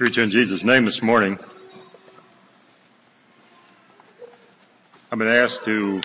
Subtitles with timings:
[0.00, 1.38] Greet you in Jesus' name this morning.
[5.12, 6.00] I've been asked to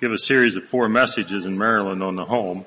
[0.00, 2.64] give a series of four messages in Maryland on the home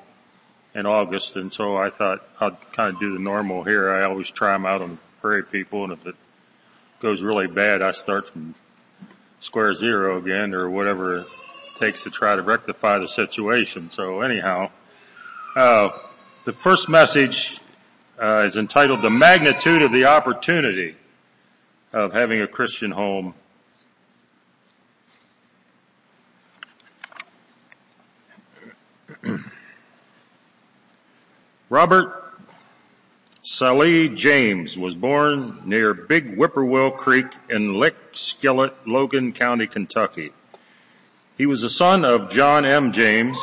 [0.72, 3.90] in August, and so I thought I'd kind of do the normal here.
[3.90, 6.14] I always try them out on prairie people, and if it
[7.00, 8.54] goes really bad, I start from
[9.40, 11.26] square zero again or whatever it
[11.80, 13.90] takes to try to rectify the situation.
[13.90, 14.70] So anyhow,
[15.56, 15.90] uh,
[16.44, 17.58] the first message
[18.20, 20.96] uh, is entitled "The Magnitude of the Opportunity
[21.92, 23.34] of Having a Christian Home."
[31.70, 32.18] Robert
[33.42, 40.32] Sallee James was born near Big Whippoorwill Creek in Lick Skillet, Logan County, Kentucky.
[41.38, 42.92] He was the son of John M.
[42.92, 43.38] James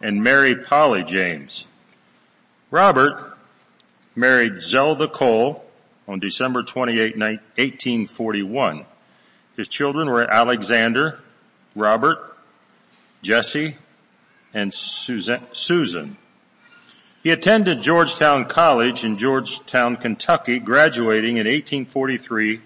[0.00, 1.66] and Mary Polly James.
[2.70, 3.33] Robert
[4.14, 5.64] married Zerelda Cole
[6.06, 8.86] on December 28, 1841.
[9.56, 11.20] His children were Alexander,
[11.74, 12.18] Robert,
[13.22, 13.76] Jesse,
[14.52, 16.16] and Susan.
[17.22, 22.60] He attended Georgetown College in Georgetown, Kentucky, graduating in 1843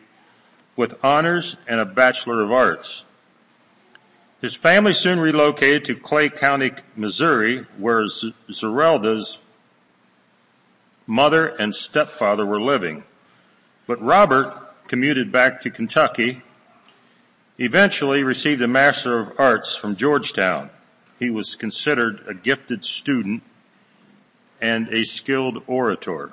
[0.74, 3.04] with honors and a Bachelor of Arts.
[4.40, 9.38] His family soon relocated to Clay County, Missouri, where Zerelda's
[11.08, 13.02] mother and stepfather were living.
[13.88, 14.54] But Robert
[14.86, 16.42] commuted back to Kentucky,
[17.58, 20.70] eventually received a Master of Arts from Georgetown.
[21.18, 23.42] He was considered a gifted student
[24.60, 26.32] and a skilled orator.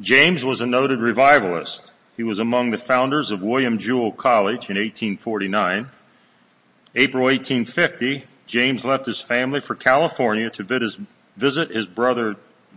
[0.00, 1.92] James was a noted revivalist.
[2.16, 5.88] He was among the founders of William Jewell College in 1849.
[6.94, 10.62] April 1850, James left his family for California to
[11.36, 12.36] visit his brother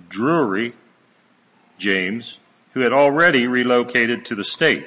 [0.10, 0.74] Drury
[1.78, 2.38] James,
[2.74, 4.86] who had already relocated to the state.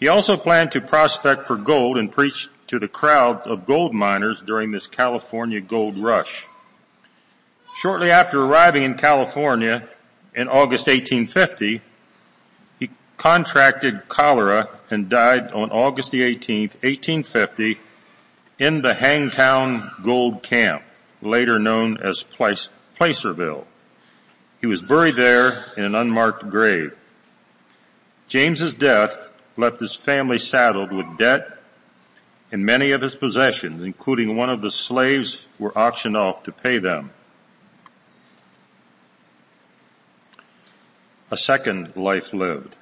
[0.00, 4.42] He also planned to prospect for gold and preach to the crowd of gold miners
[4.42, 6.46] during this California gold rush.
[7.76, 9.88] Shortly after arriving in California
[10.34, 11.80] in August 1850,
[12.78, 17.78] he contracted cholera and died on August the 18th, 1850
[18.58, 20.82] in the Hangtown Gold Camp,
[21.20, 22.24] later known as
[22.96, 23.66] Placerville.
[24.64, 26.96] He was buried there in an unmarked grave.
[28.28, 31.58] James's death left his family saddled with debt
[32.50, 36.78] and many of his possessions, including one of the slaves were auctioned off to pay
[36.78, 37.10] them.
[41.30, 42.78] a second life lived.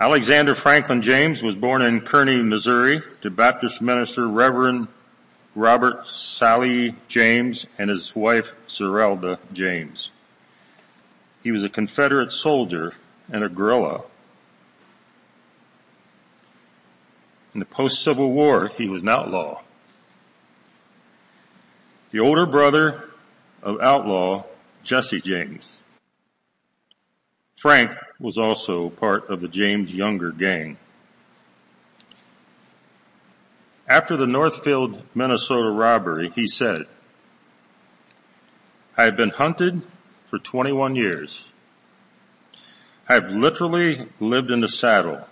[0.00, 4.88] Alexander Franklin James was born in Kearney, Missouri to Baptist minister Reverend
[5.54, 10.10] Robert Sallee James and his wife Zerelda James.
[11.42, 12.94] He was a Confederate soldier
[13.30, 14.02] and a guerrilla.
[17.52, 19.62] In the post-Civil War, he was an outlaw.
[22.10, 23.04] The older brother
[23.62, 24.44] of outlaw
[24.82, 25.80] Jesse James.
[27.56, 30.76] Frank was also part of the James Younger gang.
[33.86, 36.86] After the Northfield, Minnesota robbery, he said,
[38.96, 39.82] I have been hunted
[40.26, 41.44] for 21 years.
[43.08, 45.28] I have literally lived in the saddle.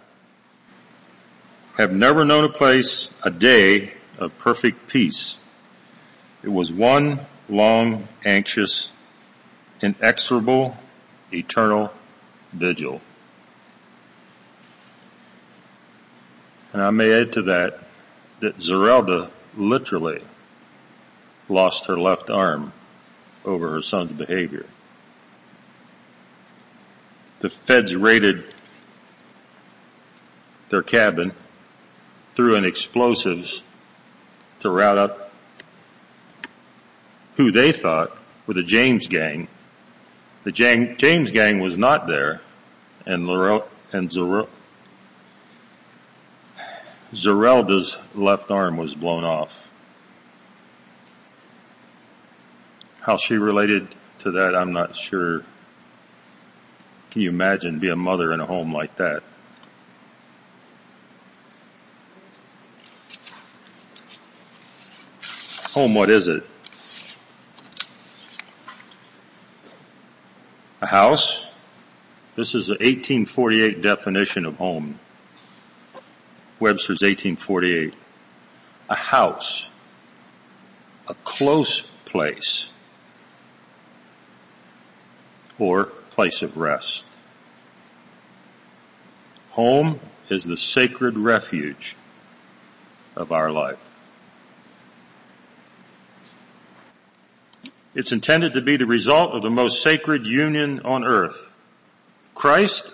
[1.79, 5.39] Have never known a place, a day of perfect peace.
[6.43, 8.91] It was one long, anxious,
[9.81, 10.77] inexorable,
[11.33, 11.93] eternal
[12.53, 13.01] vigil.
[16.75, 17.79] And I may add to that
[18.43, 20.21] that Zerelda literally
[21.49, 22.73] lost her left arm
[23.45, 24.67] over her son's behavior.
[27.41, 28.45] The feds raided
[30.69, 31.33] their cabin,
[32.35, 33.63] threw in explosives
[34.61, 35.33] to rout up
[37.37, 38.17] who they thought
[38.47, 39.49] were the James gang
[40.45, 42.41] the James gang was not there
[43.07, 43.27] and
[47.15, 49.69] Zerelda's left arm was blown off.
[53.01, 55.45] How she related to that, I'm not sure.
[57.11, 59.23] Can you imagine be a mother in a home like that?
[65.73, 66.45] Home, what is it?
[70.81, 71.49] A house.
[72.37, 74.99] This is an 1848 definition of home.
[76.63, 77.93] Webster's 1848.
[78.89, 79.69] A house.
[81.09, 82.69] A close place.
[85.59, 87.07] or place of rest.
[89.51, 91.95] Home is the sacred refuge
[93.15, 93.79] of our life.
[97.95, 101.51] It's intended to be the result of the most sacred union on earth.
[102.35, 102.93] Christ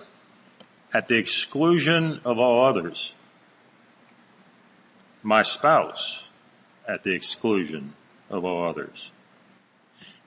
[0.93, 3.13] at the exclusion of all others.
[5.21, 6.23] My spouse
[6.87, 7.93] at the exclusion
[8.29, 9.11] of all others.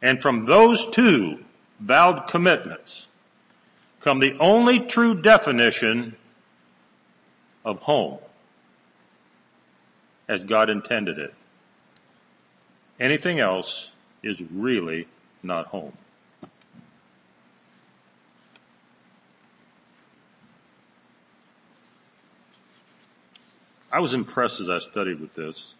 [0.00, 1.44] And from those two
[1.80, 3.08] vowed commitments
[4.00, 6.16] come the only true definition
[7.64, 8.18] of home
[10.28, 11.34] as God intended it.
[12.98, 13.90] Anything else
[14.22, 15.06] is really
[15.42, 15.96] not home.
[23.92, 25.74] I was impressed as I studied with this.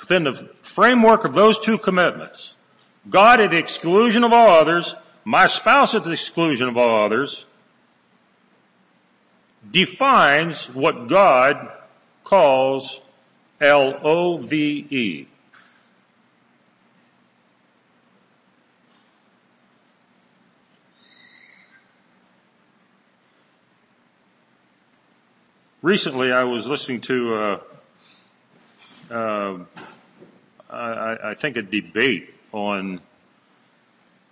[0.00, 2.54] Within the framework of those two commitments,
[3.08, 4.94] God at the exclusion of all others,
[5.24, 7.46] my spouse at the exclusion of all others,
[9.68, 11.70] defines what God
[12.22, 13.00] calls
[13.60, 15.26] L-O-V-E.
[25.82, 27.58] Recently I was listening to, uh,
[29.10, 29.58] uh,
[30.68, 33.00] I, I, think a debate on,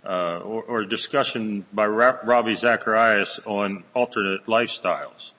[0.05, 5.33] uh, or, or, a discussion by Ravi Zacharias on alternate lifestyles.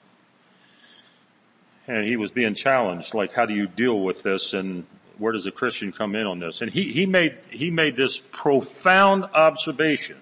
[1.86, 4.86] And he was being challenged, like how do you deal with this and
[5.16, 6.60] where does a Christian come in on this?
[6.60, 10.16] And he, he made, he made this profound observation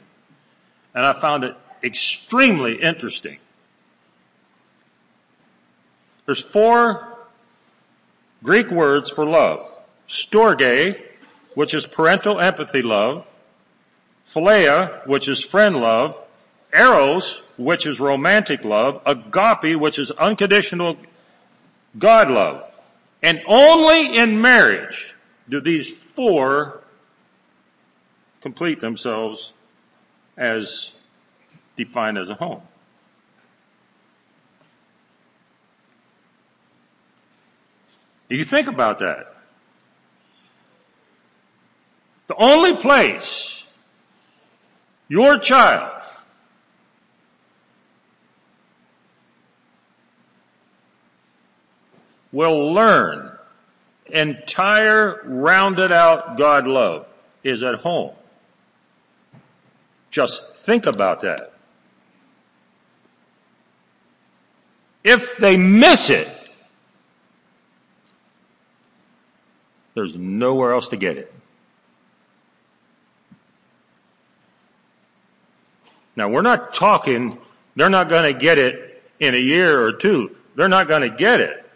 [0.95, 3.39] and I found it extremely interesting.
[6.29, 7.17] There's four
[8.43, 9.67] Greek words for love.
[10.07, 11.01] Storge,
[11.55, 13.25] which is parental empathy love.
[14.29, 16.19] Philia, which is friend love.
[16.71, 19.01] Eros, which is romantic love.
[19.07, 20.99] Agape, which is unconditional
[21.99, 22.79] God love.
[23.23, 25.15] And only in marriage
[25.49, 26.83] do these four
[28.43, 29.55] complete themselves
[30.37, 30.93] as
[31.75, 32.61] defined as a home.
[38.29, 39.35] You think about that.
[42.27, 43.65] The only place
[45.09, 46.03] your child
[52.33, 53.31] will learn
[54.07, 57.07] entire rounded out God love
[57.43, 58.13] is at home.
[60.11, 61.53] Just think about that.
[65.03, 66.29] If they miss it,
[69.99, 71.35] There's nowhere else to get it.
[76.15, 77.37] Now we're not talking,
[77.75, 80.37] they're not going to get it in a year or two.
[80.55, 81.69] They're not going to get it.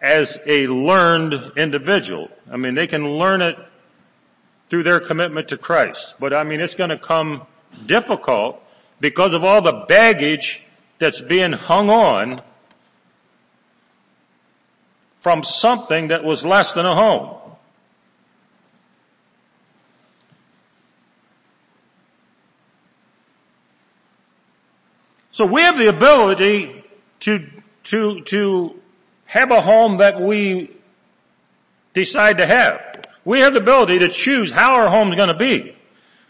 [0.00, 2.28] As a learned individual.
[2.50, 3.56] I mean, they can learn it
[4.66, 6.16] through their commitment to Christ.
[6.18, 7.46] But I mean, it's going to come
[7.86, 8.60] difficult
[8.98, 10.60] because of all the baggage
[10.98, 12.42] that's being hung on
[15.28, 17.36] from something that was less than a home.
[25.32, 26.82] So we have the ability
[27.20, 27.46] to,
[27.84, 28.80] to, to
[29.26, 30.74] have a home that we
[31.92, 32.80] decide to have.
[33.26, 35.76] We have the ability to choose how our home is going to be.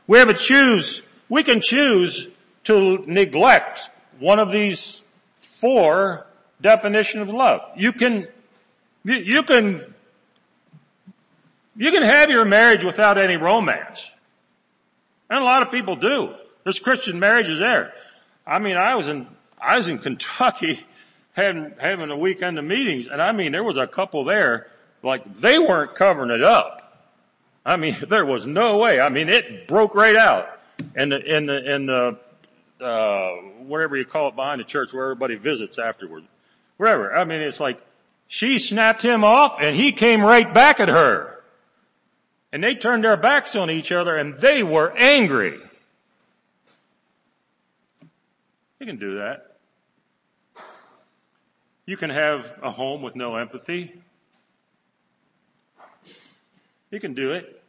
[0.09, 2.27] We have a choose, we can choose
[2.65, 5.05] to neglect one of these
[5.37, 6.27] four
[6.61, 7.61] definitions of love.
[7.77, 8.27] You can
[9.05, 9.95] you, can,
[11.77, 14.11] you can have your marriage without any romance.
[15.31, 16.35] And a lot of people do.
[16.65, 17.93] There's Christian marriages there.
[18.47, 19.27] I mean, I was in,
[19.61, 20.81] I was in Kentucky
[21.33, 24.69] having, having a weekend of meetings and I mean, there was a couple there,
[25.03, 27.07] like they weren't covering it up.
[27.65, 29.01] I mean, there was no way.
[29.01, 30.59] I mean, it broke right out.
[30.95, 32.19] And the, in the, in the,
[32.81, 33.31] uh,
[33.65, 36.25] whatever you call it behind the church where everybody visits afterward.
[36.77, 37.15] Wherever.
[37.15, 37.81] I mean, it's like,
[38.29, 41.43] she snapped him off and he came right back at her.
[42.53, 45.59] And they turned their backs on each other and they were angry.
[48.79, 49.57] You can do that.
[51.87, 53.95] You can have a home with no empathy.
[56.91, 57.63] You can do it.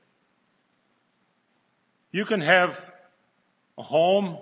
[2.12, 2.86] You can have
[3.78, 4.38] a home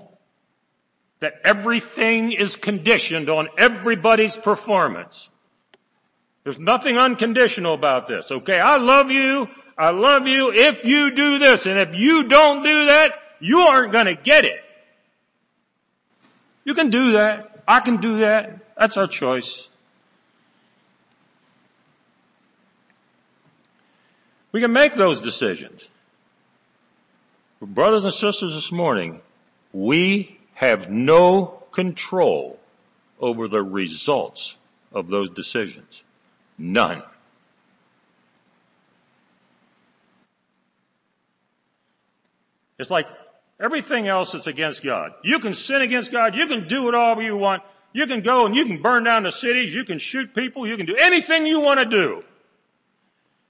[1.20, 5.30] that everything is conditioned on everybody's performance.
[6.48, 8.58] There's nothing unconditional about this, okay?
[8.58, 9.50] I love you.
[9.78, 11.66] I love you if you do this.
[11.66, 14.62] And if you don't do that, you aren't to get it.
[16.64, 17.64] You can do that.
[17.68, 18.62] I can do that.
[18.78, 19.68] That's our choice.
[24.54, 25.90] We can make those decisions.
[27.62, 29.20] Brothers and sisters this morning,
[29.74, 32.58] we have no control
[33.20, 34.56] over the results
[34.94, 36.04] of those decisions.
[36.58, 37.04] None.
[42.80, 43.08] It's like
[43.60, 45.12] everything else that's against God.
[45.24, 46.36] You can sin against God.
[46.36, 47.64] You can do whatever you want.
[47.94, 49.74] You can go and you can burn down the cities.
[49.74, 50.68] You can shoot people.
[50.68, 52.24] You can do anything you want to do.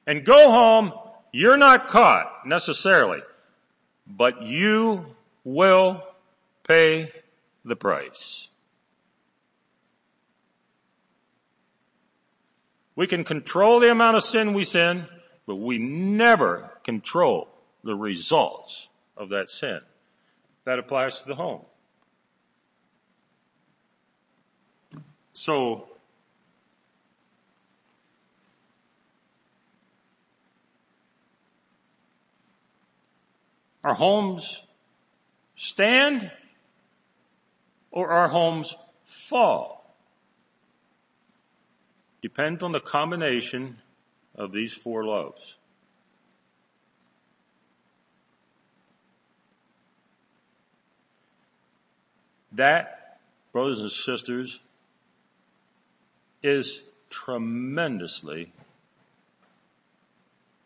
[0.05, 0.93] And go home.
[1.33, 3.19] You're not caught necessarily,
[4.07, 5.05] but you
[5.43, 6.01] will
[6.65, 7.11] pay
[7.65, 8.47] the price.
[12.97, 15.05] We can control the amount of sin we sin,
[15.45, 17.47] but we never control
[17.83, 19.81] the results of that sin.
[20.65, 21.61] That applies to the home.
[25.31, 25.89] So,
[33.83, 34.63] our homes
[35.55, 36.31] stand
[37.91, 38.75] or our homes
[39.05, 39.76] fall.
[42.21, 43.77] Depends on the combination
[44.35, 45.55] of these four loaves.
[52.51, 53.19] That,
[53.51, 54.59] brothers and sisters,
[56.41, 58.51] is tremendously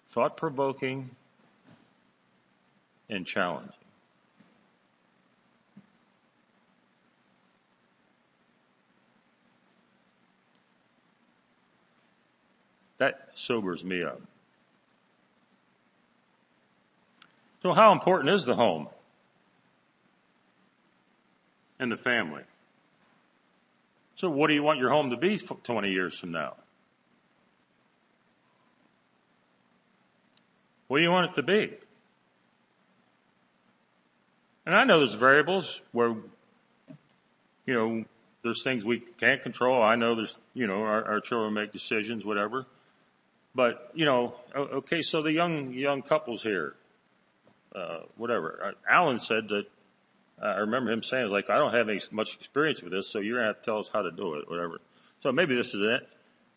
[0.09, 1.11] thought provoking
[3.09, 3.80] and challenging.
[13.01, 14.21] That sobers me up.
[17.63, 18.87] So how important is the home?
[21.81, 22.43] and the family.
[24.15, 26.53] So what do you want your home to be 20 years from now?
[30.87, 31.73] What do you want it to be?
[34.65, 36.15] And I know there's variables where,
[37.65, 38.05] you know,
[38.43, 39.81] there's things we can't control.
[39.81, 42.67] I know there's, you know, our, our children make decisions, whatever.
[43.53, 46.75] But, you know, okay, so the young, young couples here,
[47.75, 48.59] uh, whatever.
[48.63, 49.65] Uh, Alan said that
[50.41, 53.39] I remember him saying, like, I don't have any much experience with this, so you're
[53.39, 54.79] to have to tell us how to do it, whatever.
[55.19, 56.07] So maybe this is it.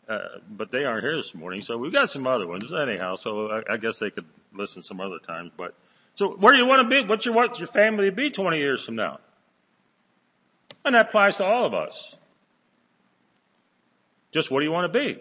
[0.07, 3.49] Uh, but they aren't here this morning, so we've got some other ones anyhow, so
[3.49, 5.73] I, I guess they could listen some other times, but,
[6.13, 7.07] so where do you want to be?
[7.07, 9.19] What's your, what's your family to be 20 years from now?
[10.85, 12.15] And that applies to all of us.
[14.31, 15.19] Just what do you want to be?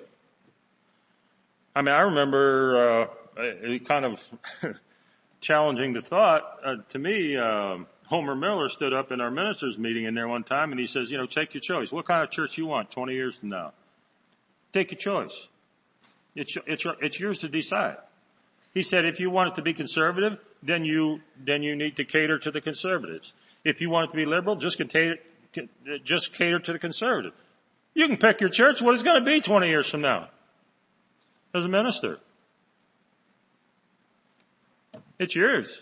[1.74, 4.28] I mean, I remember, uh, kind of
[5.40, 10.04] challenging the thought, uh, to me, um, Homer Miller stood up in our ministers meeting
[10.04, 11.90] in there one time and he says, you know, take your choice.
[11.90, 13.72] What kind of church you want 20 years from now?
[14.72, 15.48] Take your choice.
[16.34, 17.96] It's, it's, it's yours to decide.
[18.72, 22.04] He said if you want it to be conservative, then you, then you need to
[22.04, 23.32] cater to the conservatives.
[23.64, 25.18] If you want it to be liberal, just cater,
[26.02, 27.32] just cater to the conservative.
[27.94, 30.28] You can pick your church, what it's going to be 20 years from now.
[31.54, 32.18] As a minister.
[35.20, 35.80] It's yours.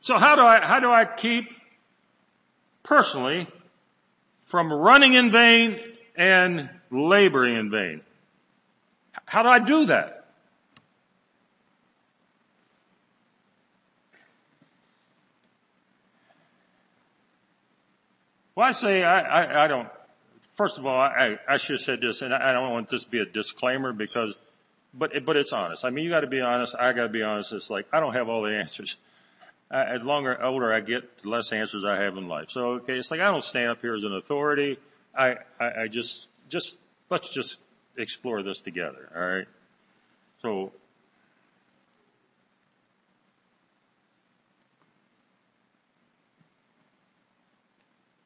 [0.00, 1.44] So how do I, how do I keep
[2.82, 3.46] personally
[4.44, 5.78] from running in vain
[6.16, 8.00] and laboring in vain?
[9.26, 10.26] How do I do that?
[18.54, 19.88] Well, I say I, I, I don't.
[20.52, 23.10] First of all, I, I should have said this, and I don't want this to
[23.10, 24.36] be a disclaimer because,
[24.94, 25.84] but but it's honest.
[25.84, 26.76] I mean, you got to be honest.
[26.78, 27.52] I got to be honest.
[27.52, 28.96] It's like I don't have all the answers
[29.72, 32.50] as longer, older I get, the less answers I have in life.
[32.50, 34.78] So, okay, it's like I don't stand up here as an authority.
[35.14, 36.76] I, I, I just, just,
[37.08, 37.60] let's just
[37.96, 39.46] explore this together, alright?
[40.42, 40.72] So,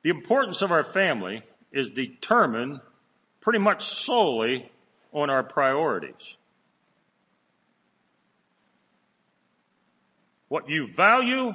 [0.03, 1.43] the importance of our family
[1.73, 2.81] is determined
[3.41, 4.71] pretty much solely
[5.13, 6.37] on our priorities.
[10.49, 11.55] What you value,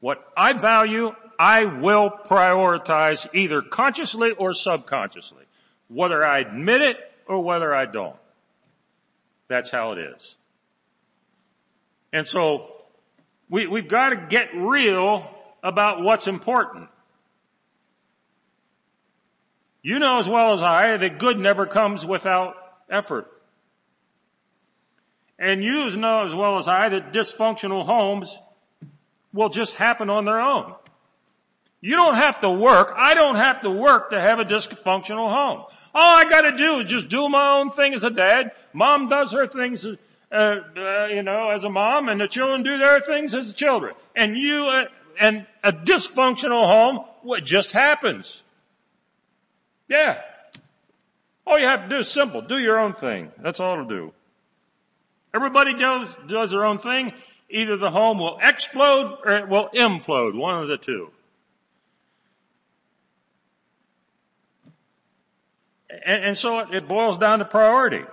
[0.00, 5.44] what I value, I will prioritize either consciously or subconsciously,
[5.88, 6.96] whether I admit it
[7.26, 8.16] or whether I don't.
[9.48, 10.36] That's how it is.
[12.12, 12.70] And so
[13.48, 15.28] we, we've got to get real
[15.62, 16.88] about what's important.
[19.84, 22.56] You know as well as I that good never comes without
[22.90, 23.30] effort.
[25.38, 28.34] And you know as well as I that dysfunctional homes
[29.34, 30.74] will just happen on their own.
[31.82, 32.94] You don't have to work.
[32.96, 35.66] I don't have to work to have a dysfunctional home.
[35.94, 38.52] All I gotta do is just do my own thing as a dad.
[38.72, 39.94] Mom does her things, uh,
[40.32, 43.94] uh, you know, as a mom and the children do their things as children.
[44.16, 44.84] And you, uh,
[45.20, 48.43] and a dysfunctional home, what just happens?
[49.88, 50.20] Yeah.
[51.46, 52.40] All you have to do is simple.
[52.40, 53.30] Do your own thing.
[53.38, 54.12] That's all to do.
[55.34, 57.12] Everybody does, does their own thing.
[57.50, 60.34] Either the home will explode or it will implode.
[60.34, 61.10] One of the two.
[66.04, 68.04] And, and so it boils down to priority.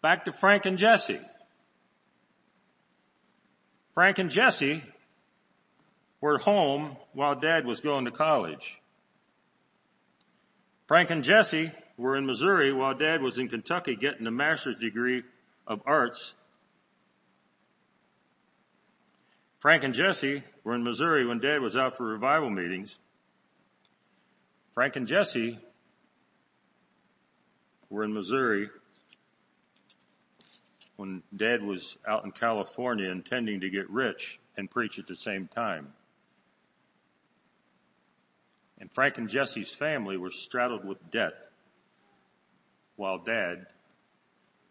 [0.00, 1.20] Back to Frank and Jesse.
[3.94, 4.82] Frank and Jesse
[6.20, 8.78] were home while dad was going to college.
[10.86, 15.22] Frank and Jesse were in Missouri while dad was in Kentucky getting a master's degree
[15.66, 16.34] of arts.
[19.58, 22.98] Frank and Jesse were in Missouri when dad was out for revival meetings.
[24.74, 25.60] Frank and Jesse
[27.88, 28.70] were in Missouri
[30.96, 35.46] when dad was out in California intending to get rich and preach at the same
[35.46, 35.92] time.
[38.82, 41.34] And Frank and Jesse's family were straddled with debt
[42.96, 43.66] while dad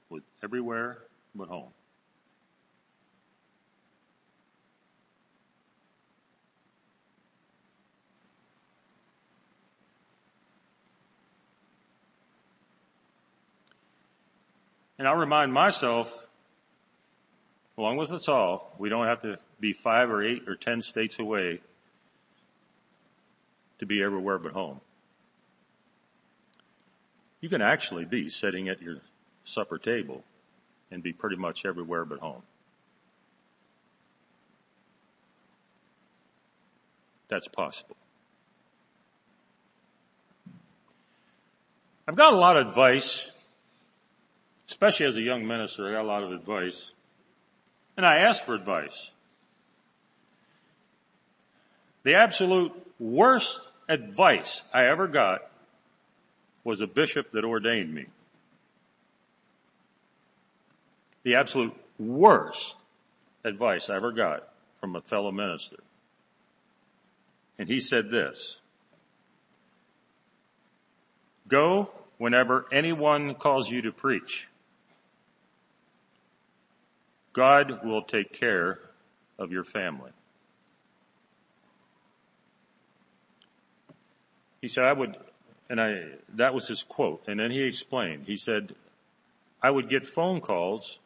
[0.09, 0.97] was everywhere
[1.33, 1.69] but home.
[14.99, 16.13] And I'll remind myself,
[17.77, 21.17] along with us all, we don't have to be five or eight or ten states
[21.17, 21.61] away
[23.81, 24.79] to be everywhere but home.
[27.41, 28.97] You can actually be sitting at your
[29.43, 30.23] supper table
[30.89, 32.43] and be pretty much everywhere but home.
[37.27, 37.97] That's possible.
[42.07, 43.31] I've got a lot of advice
[44.71, 46.93] especially as a young minister, I got a lot of advice.
[47.97, 49.11] And I asked for advice.
[52.03, 53.59] The absolute worst
[53.91, 55.41] advice I ever got
[56.63, 58.05] was a bishop that ordained me.
[61.23, 62.75] The absolute worst
[63.43, 64.47] advice I ever got
[64.79, 65.77] from a fellow minister.
[67.59, 68.59] And he said this,
[71.47, 74.47] go whenever anyone calls you to preach.
[77.33, 78.79] God will take care
[79.37, 80.11] of your family.
[84.61, 85.17] He said, I would,
[85.69, 86.03] and I,
[86.35, 87.23] that was his quote.
[87.27, 88.75] And then he explained, he said,
[89.61, 90.99] I would get phone calls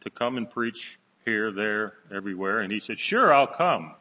[0.00, 2.60] to come and preach here, there, everywhere.
[2.60, 3.94] And he said, sure, I'll come.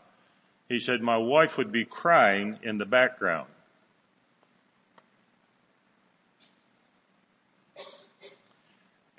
[0.69, 3.47] He said, my wife would be crying in the background.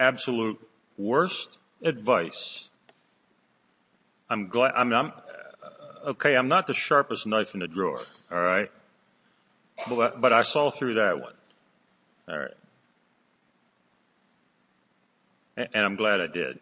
[0.00, 0.59] Absolute
[0.96, 2.68] worst advice.
[4.31, 5.12] I'm glad, I'm, I'm,
[6.07, 8.00] okay, I'm not the sharpest knife in the drawer,
[8.33, 8.70] alright?
[9.89, 11.35] But, but I saw through that one.
[12.29, 12.55] Alright.
[15.57, 16.61] And, and I'm glad I did.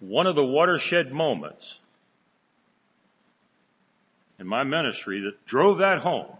[0.00, 1.78] One of the watershed moments
[4.38, 6.36] in my ministry that drove that home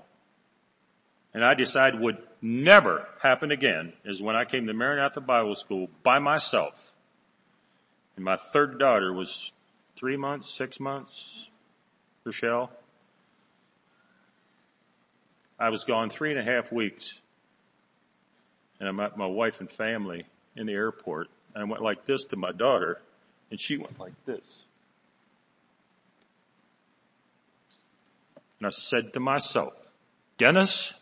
[1.35, 5.89] and I decided would never happen again is when I came to Maranatha Bible School
[6.05, 6.95] by myself.
[8.17, 9.51] And my third daughter was
[9.97, 11.49] three months, six months,
[12.25, 12.71] Rochelle.
[15.59, 17.21] I was gone three and a half weeks.
[18.81, 20.25] And I met my wife and family
[20.57, 21.29] in the airport.
[21.55, 23.01] And I went like this to my daughter,
[23.51, 24.65] and she went like this.
[28.59, 29.75] And I said to myself,
[30.39, 30.95] Dennis,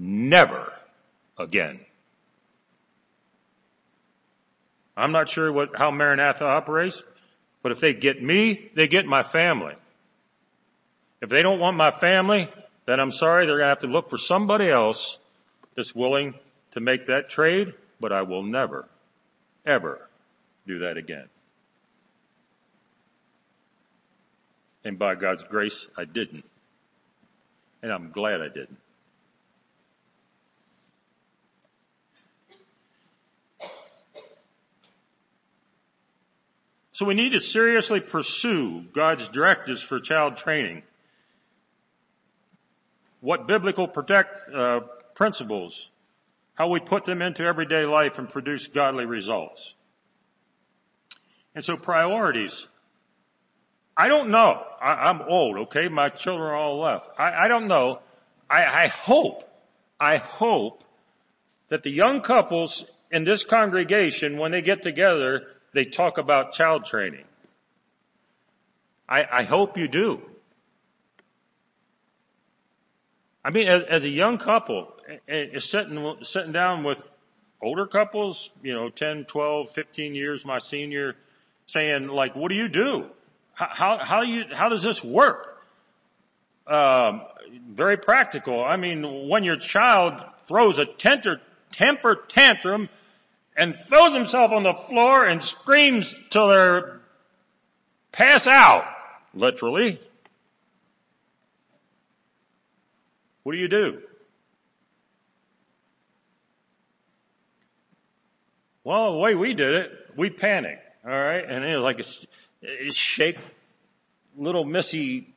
[0.00, 0.72] Never
[1.36, 1.80] again.
[4.96, 7.02] I'm not sure what, how Maranatha operates,
[7.62, 9.74] but if they get me, they get my family.
[11.20, 12.48] If they don't want my family,
[12.86, 15.18] then I'm sorry, they're gonna have to look for somebody else
[15.74, 16.34] that's willing
[16.72, 18.88] to make that trade, but I will never,
[19.66, 20.08] ever
[20.66, 21.28] do that again.
[24.84, 26.44] And by God's grace, I didn't.
[27.82, 28.78] And I'm glad I didn't.
[36.92, 40.82] So we need to seriously pursue God's directives for child training.
[43.20, 44.80] What biblical protect, uh,
[45.14, 45.90] principles,
[46.54, 49.74] how we put them into everyday life and produce godly results.
[51.54, 52.66] And so priorities.
[53.96, 54.64] I don't know.
[54.80, 55.88] I, am old, okay?
[55.88, 57.10] My children are all left.
[57.18, 58.00] I, I don't know.
[58.48, 59.48] I, I hope,
[59.98, 60.84] I hope
[61.68, 66.84] that the young couples in this congregation, when they get together, they talk about child
[66.84, 67.24] training.
[69.08, 70.22] I, I hope you do.
[73.48, 74.92] I mean, as, as a young couple,
[75.58, 77.08] sitting, sitting down with
[77.62, 81.16] older couples, you know, 10, 12, 15 years, my senior,
[81.64, 83.06] saying like, what do you do?
[83.54, 85.64] How, how, how you, how does this work?
[86.66, 87.22] Um,
[87.70, 88.62] very practical.
[88.62, 91.40] I mean, when your child throws a temper
[92.28, 92.90] tantrum
[93.56, 96.80] and throws himself on the floor and screams till they
[98.12, 98.84] pass out,
[99.32, 100.02] literally.
[103.48, 104.02] What do you do?
[108.84, 110.82] Well, the way we did it, we panicked.
[111.02, 111.42] All right.
[111.48, 113.38] And it was like a, a shake
[114.36, 115.32] little Missy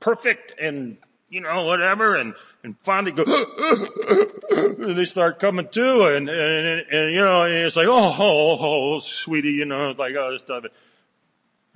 [0.00, 0.96] perfect and,
[1.28, 2.16] you know, whatever.
[2.16, 2.32] And,
[2.64, 3.24] and finally go,
[4.50, 8.16] and they start coming to and, and, and, and, you know, and it's like, oh,
[8.18, 10.64] oh, oh, sweetie, you know, like all this stuff.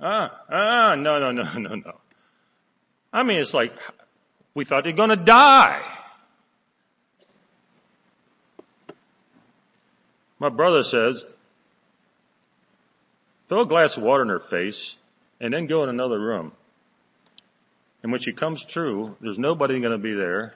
[0.01, 1.99] Ah, ah, no, no, no, no, no.
[3.13, 3.71] I mean, it's like,
[4.55, 5.81] we thought they're gonna die.
[10.39, 11.25] My brother says,
[13.47, 14.95] throw a glass of water in her face
[15.39, 16.53] and then go in another room.
[18.01, 20.55] And when she comes through, there's nobody to be there.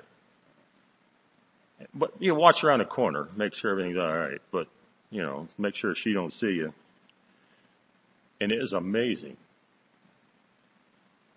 [1.93, 4.41] But you watch around the corner, make sure everything's all right.
[4.51, 4.67] But
[5.11, 6.73] you know, make sure she don't see you.
[8.39, 9.37] And it is amazing.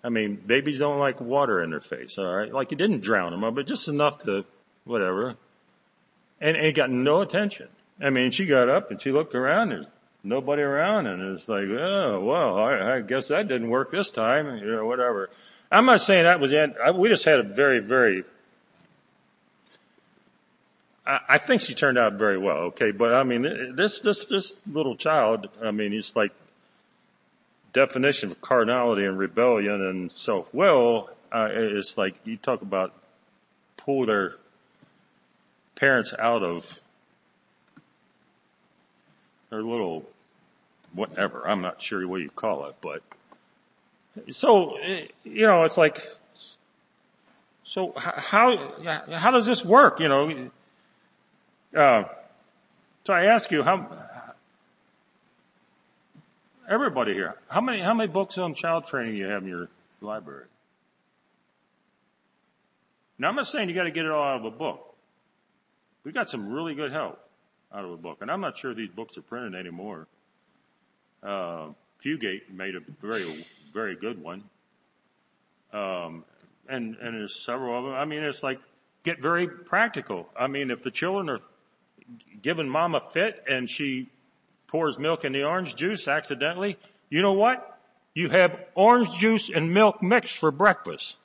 [0.05, 2.53] I mean, babies don't like water in their face, all right?
[2.53, 4.45] Like you didn't drown them, but just enough to
[4.85, 5.37] whatever.
[6.41, 7.69] And, and it got no attention.
[8.01, 9.69] I mean, she got up and she looked around.
[9.69, 9.87] There's
[10.25, 14.59] nobody around, and it's like, oh well, I, I guess that didn't work this time,
[14.59, 15.31] you know, whatever.
[15.71, 16.75] I'm not saying that was it.
[16.95, 18.25] We just had a very, very,
[21.07, 24.97] I think she turned out very well, okay, but I mean, this, this, this little
[24.97, 26.33] child, I mean, it's like
[27.73, 32.93] definition of carnality and rebellion and self-will, uh, it's like you talk about
[33.77, 34.37] pull their
[35.75, 36.79] parents out of
[39.51, 40.05] their little
[40.93, 41.49] whatever.
[41.49, 43.03] I'm not sure what you call it, but
[44.31, 44.77] so,
[45.25, 46.07] you know, it's like,
[47.65, 48.57] so how,
[49.11, 50.01] how does this work?
[50.01, 50.51] You know,
[51.75, 52.05] uh,
[53.05, 53.89] so I ask you, how,
[56.69, 59.69] everybody here, how many, how many books on child training you have in your
[60.01, 60.47] library?
[63.19, 64.95] Now I'm not saying you got to get it all out of a book.
[66.05, 67.21] We got some really good help
[67.73, 70.07] out of a book, and I'm not sure these books are printed anymore.
[71.23, 71.69] Uh,
[72.05, 74.45] Fugate made a very very good one.
[75.73, 76.25] Um,
[76.69, 77.95] and, and there's several of them.
[77.95, 78.61] I mean, it's like,
[79.03, 80.29] get very practical.
[80.39, 81.41] I mean, if the children are
[82.43, 84.09] giving mom a fit and she
[84.73, 86.79] pours milk in the orange juice accidentally,
[87.11, 87.79] you know what?
[88.15, 91.17] You have orange juice and milk mixed for breakfast.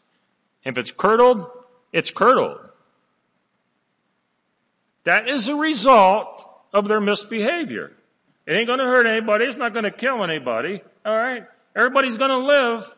[0.65, 1.47] If it's curdled,
[1.93, 2.60] it's curdled.
[5.05, 7.93] That is a result of their misbehavior.
[8.45, 9.45] It ain't gonna hurt anybody.
[9.45, 10.81] It's not gonna kill anybody.
[11.05, 11.45] Alright?
[11.73, 12.93] Everybody's to live,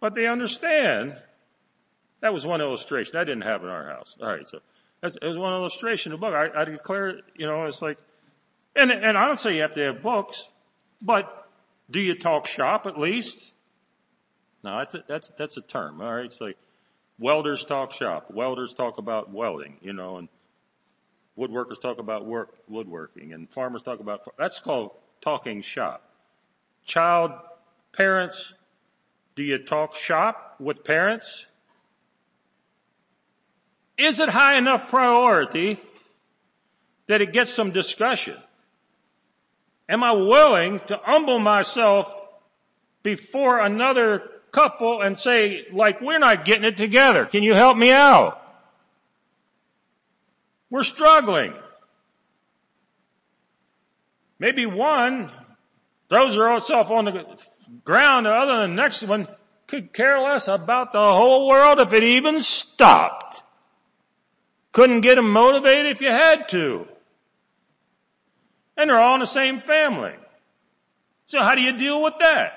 [0.00, 1.16] but they understand.
[2.20, 3.16] That was one illustration.
[3.16, 4.16] I didn't happen in our house.
[4.20, 4.58] All right, so
[5.04, 6.34] it was one illustration of the book.
[6.34, 7.98] I, I declare, you know, it's like,
[8.78, 10.48] and and I don't say you have to have books,
[11.02, 11.48] but
[11.90, 13.52] do you talk shop at least?
[14.62, 16.00] No, that's a, that's that's a term.
[16.00, 16.56] All right, it's like
[17.18, 18.30] welders talk shop.
[18.30, 20.28] Welders talk about welding, you know, and
[21.38, 26.02] woodworkers talk about work woodworking, and farmers talk about that's called talking shop.
[26.84, 27.32] Child
[27.92, 28.54] Parents,
[29.34, 31.46] do you talk shop with parents?
[33.96, 35.80] Is it high enough priority
[37.08, 38.36] that it gets some discussion?
[39.88, 42.12] Am I willing to humble myself
[43.02, 47.26] before another couple and say, like, we're not getting it together.
[47.26, 48.42] Can you help me out?
[50.70, 51.54] We're struggling.
[54.38, 55.30] Maybe one
[56.08, 57.24] throws herself on the
[57.84, 59.28] ground, the other than the next one
[59.66, 63.42] could care less about the whole world if it even stopped.
[64.72, 66.86] Couldn't get them motivated if you had to.
[68.78, 70.14] And they're all in the same family.
[71.26, 72.52] So how do you deal with that?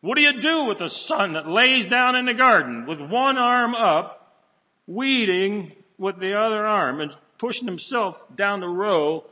[0.00, 3.36] What do you do with a son that lays down in the garden with one
[3.36, 4.38] arm up,
[4.86, 9.24] weeding with the other arm and pushing himself down the row?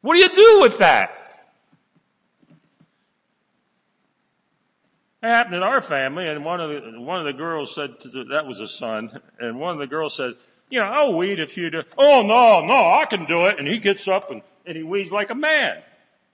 [0.00, 1.10] What do you do with that?
[5.22, 8.24] It happened in our family, and one of the one of the girls said the,
[8.30, 10.32] that was a son, and one of the girls said,
[10.70, 13.58] "You know, I'll weed if you do." Oh no, no, I can do it.
[13.58, 15.82] And he gets up and and he weeds like a man.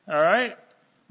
[0.09, 0.57] All right,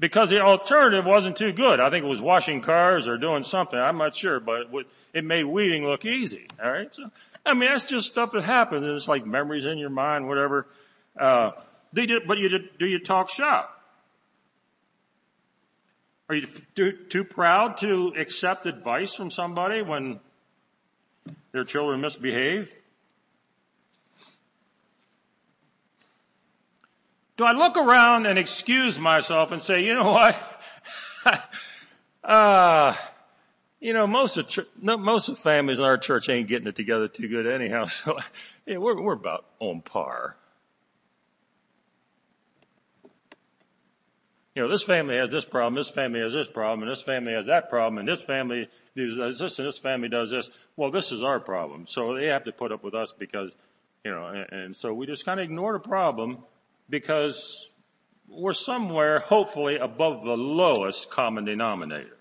[0.00, 1.80] because the alternative wasn't too good.
[1.80, 3.78] I think it was washing cars or doing something.
[3.78, 4.68] I'm not sure, but
[5.12, 6.46] it, made weeding look easy.
[6.62, 7.10] All right, so
[7.44, 8.86] I mean that's just stuff that happens.
[8.86, 10.66] It's like memories in your mind, whatever.
[11.18, 11.52] Uh,
[11.92, 13.72] you, but you do you talk shop?
[16.28, 20.18] Are you too, too proud to accept advice from somebody when
[21.52, 22.74] their children misbehave?
[27.36, 30.62] Do I look around and excuse myself and say, you know what?
[32.24, 32.94] uh,
[33.80, 34.48] you know, most of,
[34.80, 38.18] most of the families in our church ain't getting it together too good anyhow, so
[38.64, 40.36] yeah, we're, we're about on par.
[44.56, 47.34] you know, this family has this problem, this family has this problem, and this family
[47.34, 50.48] has that problem, and this family does this, and this family does this.
[50.76, 51.86] Well, this is our problem.
[51.86, 53.52] So they have to put up with us because,
[54.02, 56.38] you know, and, and so we just kind of ignore the problem
[56.88, 57.68] because
[58.28, 62.16] we're somewhere, hopefully, above the lowest common denominator.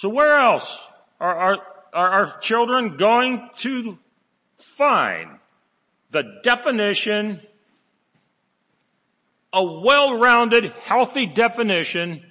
[0.00, 0.80] So where else
[1.20, 1.58] are our,
[1.92, 3.98] are children going to
[4.56, 5.38] find
[6.10, 7.40] the definition,
[9.52, 12.24] a well-rounded, healthy definition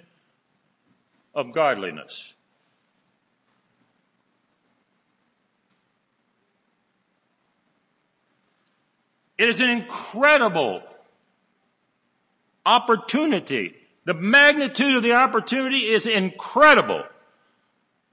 [1.33, 2.33] of godliness?
[9.37, 10.83] It is an incredible
[12.65, 13.73] opportunity.
[14.03, 17.03] The magnitude of the opportunity is incredible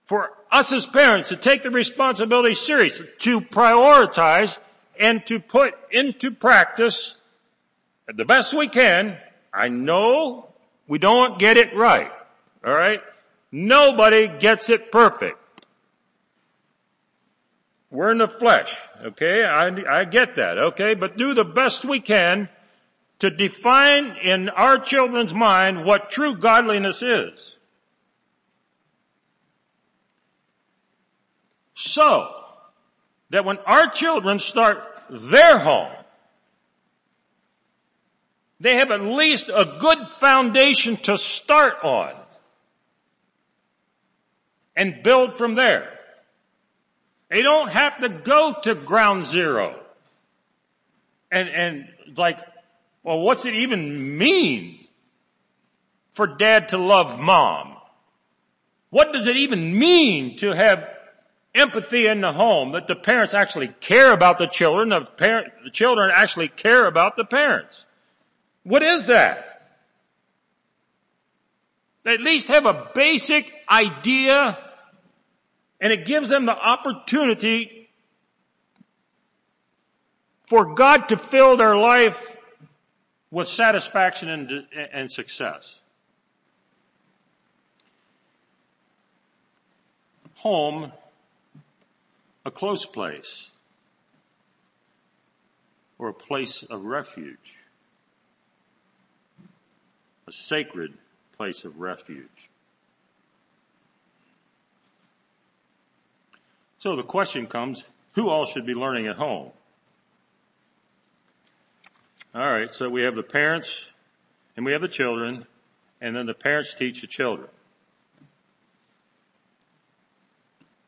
[0.04, 4.60] for us as parents to take the responsibility serious, to prioritize
[4.98, 7.16] and to put into practice
[8.12, 9.18] the best we can.
[9.52, 10.48] I know
[10.86, 12.10] we don't get it right.
[12.64, 13.02] Alright?
[13.50, 15.38] Nobody gets it perfect.
[17.90, 18.76] We're in the flesh.
[19.04, 19.44] Okay?
[19.44, 20.58] I, I get that.
[20.58, 20.94] Okay?
[20.94, 22.48] But do the best we can
[23.18, 27.56] to define in our children's mind what true godliness is.
[31.74, 32.45] So,
[33.30, 35.92] that when our children start their home,
[38.60, 42.14] they have at least a good foundation to start on
[44.74, 45.92] and build from there.
[47.28, 49.78] They don't have to go to ground zero
[51.30, 52.38] and, and like,
[53.02, 54.86] well, what's it even mean
[56.12, 57.76] for dad to love mom?
[58.90, 60.88] What does it even mean to have
[61.56, 65.70] empathy in the home, that the parents actually care about the children, the, parent, the
[65.70, 67.86] children actually care about the parents.
[68.62, 69.52] What is that?
[72.04, 74.58] They at least have a basic idea
[75.80, 77.88] and it gives them the opportunity
[80.46, 82.36] for God to fill their life
[83.30, 85.80] with satisfaction and, and success.
[90.36, 90.92] Home
[92.46, 93.50] a close place
[95.98, 97.56] or a place of refuge,
[100.28, 100.94] a sacred
[101.36, 102.48] place of refuge.
[106.78, 107.82] So the question comes,
[108.12, 109.50] who all should be learning at home?
[112.32, 113.88] All right, so we have the parents
[114.56, 115.46] and we have the children,
[116.00, 117.48] and then the parents teach the children.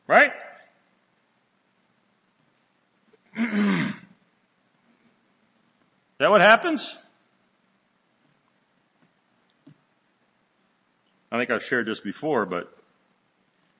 [0.07, 0.31] Right?
[3.39, 3.93] Is
[6.17, 6.97] that what happens?
[11.31, 12.75] I think I've shared this before, but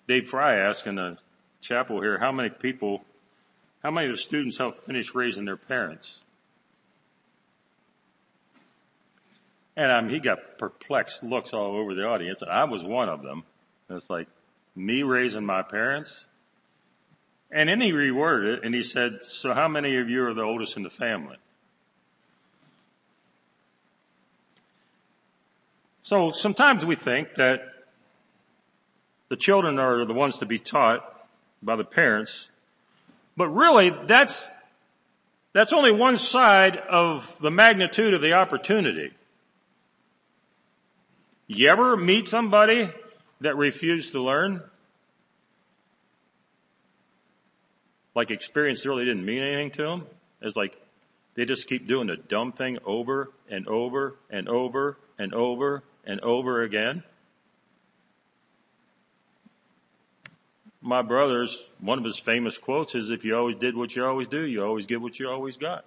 [0.07, 1.17] Dave Fry asked in the
[1.61, 3.03] chapel here, how many people,
[3.83, 6.21] how many of the students help finish raising their parents?
[9.75, 13.23] And um, he got perplexed looks all over the audience, and I was one of
[13.23, 13.43] them.
[13.89, 14.27] And it's like,
[14.75, 16.25] me raising my parents?
[17.51, 20.43] And then he reworded it and he said, so how many of you are the
[20.43, 21.37] oldest in the family?
[26.03, 27.61] So sometimes we think that
[29.29, 31.27] the children are the ones to be taught
[31.61, 32.49] by the parents,
[33.37, 34.47] but really that's,
[35.53, 39.11] that's only one side of the magnitude of the opportunity.
[41.47, 42.89] You ever meet somebody
[43.41, 44.61] that refused to learn?
[48.19, 50.05] Like experience really didn't mean anything to them?
[50.41, 50.75] It's like
[51.35, 56.19] they just keep doing the dumb thing over and over and over and over and
[56.19, 57.03] over again.
[60.81, 64.27] My brother's, one of his famous quotes is, if you always did what you always
[64.27, 65.85] do, you always get what you always got.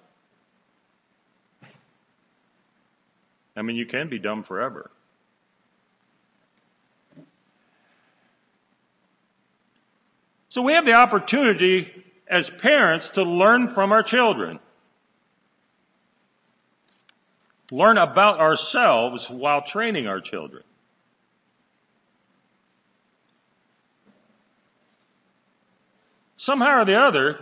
[3.55, 4.91] I mean, you can be dumb forever.
[10.49, 11.93] So we have the opportunity
[12.29, 14.59] as parents to learn from our children.
[17.71, 20.63] Learn about ourselves while training our children.
[26.37, 27.39] Somehow or the other,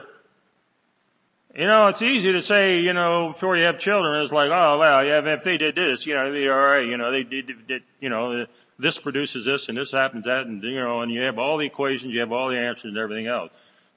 [1.57, 4.79] you know, it's easy to say, you know, before you have children, it's like, oh,
[4.79, 7.66] well, yeah, if they did this, you know, they'd be alright, you know, they did,
[7.66, 8.47] did, you know,
[8.79, 11.66] this produces this and this happens that and you know, and you have all the
[11.66, 13.51] equations, you have all the answers and everything else.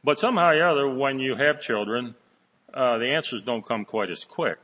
[0.03, 2.15] But somehow or other, when you have children,
[2.73, 4.57] uh, the answers don't come quite as quick.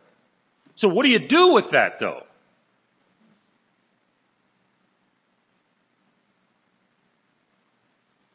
[0.75, 2.23] So what do you do with that though?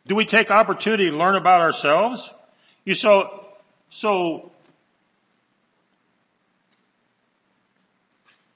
[0.06, 2.32] Do we take opportunity to learn about ourselves?
[2.84, 3.46] You so,
[3.88, 4.52] so,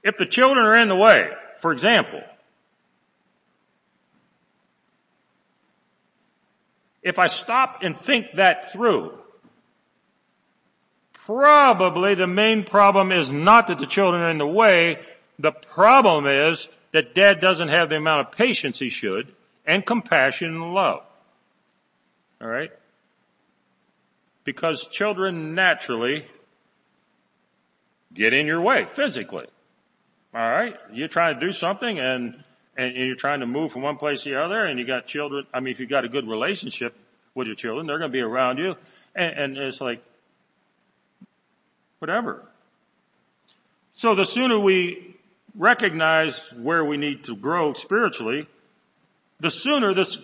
[0.02, 1.30] if the children are in the way,
[1.60, 2.22] for example,
[7.02, 9.18] if I stop and think that through,
[11.12, 14.98] probably the main problem is not that the children are in the way.
[15.38, 19.32] The problem is that dad doesn't have the amount of patience he should
[19.66, 21.02] and compassion and love.
[22.42, 22.72] Alright?
[24.44, 26.26] Because children naturally
[28.14, 29.46] get in your way physically.
[30.34, 30.80] Alright?
[30.92, 32.42] You're trying to do something and
[32.78, 35.46] and you're trying to move from one place to the other and you got children,
[35.52, 36.94] I mean, if you've got a good relationship
[37.34, 38.76] with your children, they're going to be around you
[39.14, 40.02] and, and it's like,
[41.98, 42.44] whatever.
[43.96, 45.16] So the sooner we
[45.56, 48.46] recognize where we need to grow spiritually,
[49.40, 50.18] the sooner this,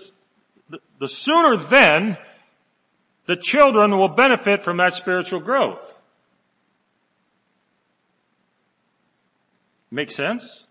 [0.70, 2.16] the, the sooner then
[3.26, 6.00] the children will benefit from that spiritual growth.
[9.90, 10.64] Make sense?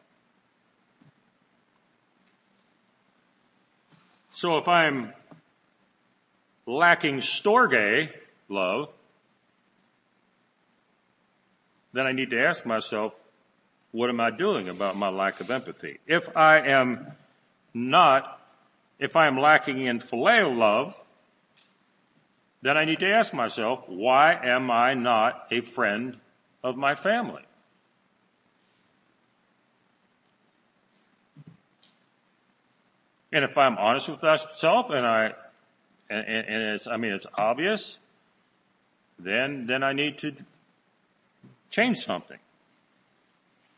[4.36, 5.14] So if I'm
[6.66, 8.10] lacking storge
[8.50, 8.90] love,
[11.94, 13.20] then I need to ask myself,
[13.92, 16.00] what am I doing about my lack of empathy?
[16.08, 17.12] If I am
[17.76, 18.42] not,
[18.98, 21.00] if I am lacking in phileo love,
[22.64, 26.18] then I need to ask myself, why am I not a friend
[26.64, 27.44] of my family?
[33.34, 35.34] And if I'm honest with myself and I,
[36.08, 37.98] and, and it's, I mean, it's obvious,
[39.18, 40.36] then, then I need to
[41.72, 42.38] change something.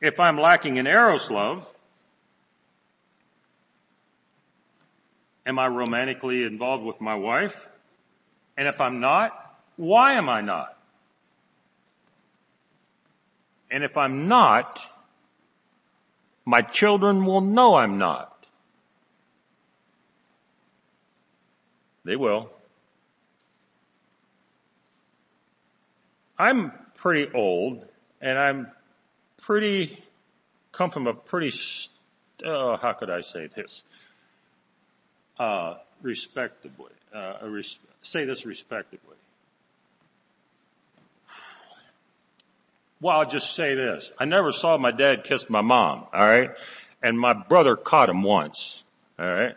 [0.01, 1.73] If I'm lacking in eros love,
[5.45, 7.65] am I romantically involved with my wife?
[8.57, 10.77] And if I'm not, why am I not?
[13.71, 14.85] And if I'm not,
[16.43, 18.34] my children will know I'm not.
[22.05, 22.51] They will.
[26.37, 27.85] I'm pretty old
[28.21, 28.71] and I'm
[29.41, 30.03] pretty,
[30.71, 31.57] come from a pretty,
[32.45, 33.83] uh, how could I say this?
[35.39, 39.15] Uh, respectably, uh, res- say this respectably.
[43.01, 44.11] Well, I'll just say this.
[44.17, 46.51] I never saw my dad kiss my mom, alright?
[47.01, 48.83] And my brother caught him once,
[49.19, 49.55] alright?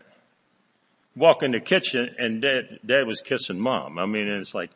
[1.19, 3.99] Walk in the kitchen and dad, dad was kissing mom.
[3.99, 4.71] I mean, it's like,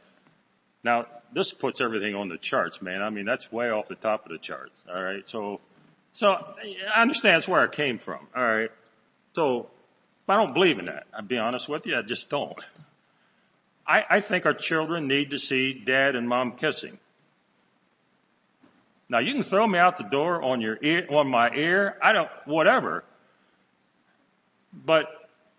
[0.82, 3.00] now this puts everything on the charts, man.
[3.00, 4.76] I mean, that's way off the top of the charts.
[4.92, 5.26] All right.
[5.28, 5.60] So,
[6.12, 6.32] so
[6.94, 8.26] I understand that's where I came from.
[8.36, 8.70] All right.
[9.34, 9.70] So
[10.28, 11.06] I don't believe in that.
[11.14, 11.96] I'll be honest with you.
[11.96, 12.58] I just don't.
[13.86, 16.98] I, I think our children need to see dad and mom kissing.
[19.08, 21.98] Now you can throw me out the door on your ear, on my ear.
[22.02, 23.04] I don't, whatever.
[24.72, 25.06] But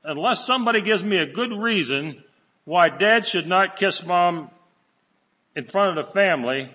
[0.03, 2.23] unless somebody gives me a good reason
[2.65, 4.49] why dad should not kiss mom
[5.55, 6.69] in front of the family,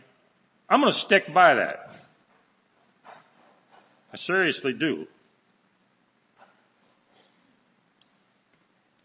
[0.68, 1.94] I'm going to stick by that.
[4.12, 5.06] I seriously do.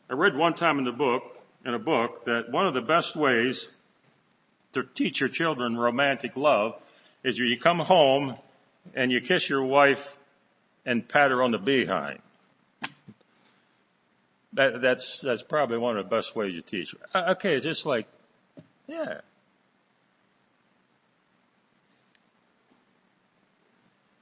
[0.09, 1.23] I read one time in the book,
[1.65, 3.67] in a book, that one of the best ways
[4.73, 6.75] to teach your children romantic love
[7.23, 8.35] is you come home
[8.93, 10.17] and you kiss your wife
[10.85, 12.19] and pat her on the behind.
[14.53, 16.95] That, that's, that's probably one of the best ways to teach.
[17.13, 18.07] Uh, okay, it's just like,
[18.87, 19.21] yeah.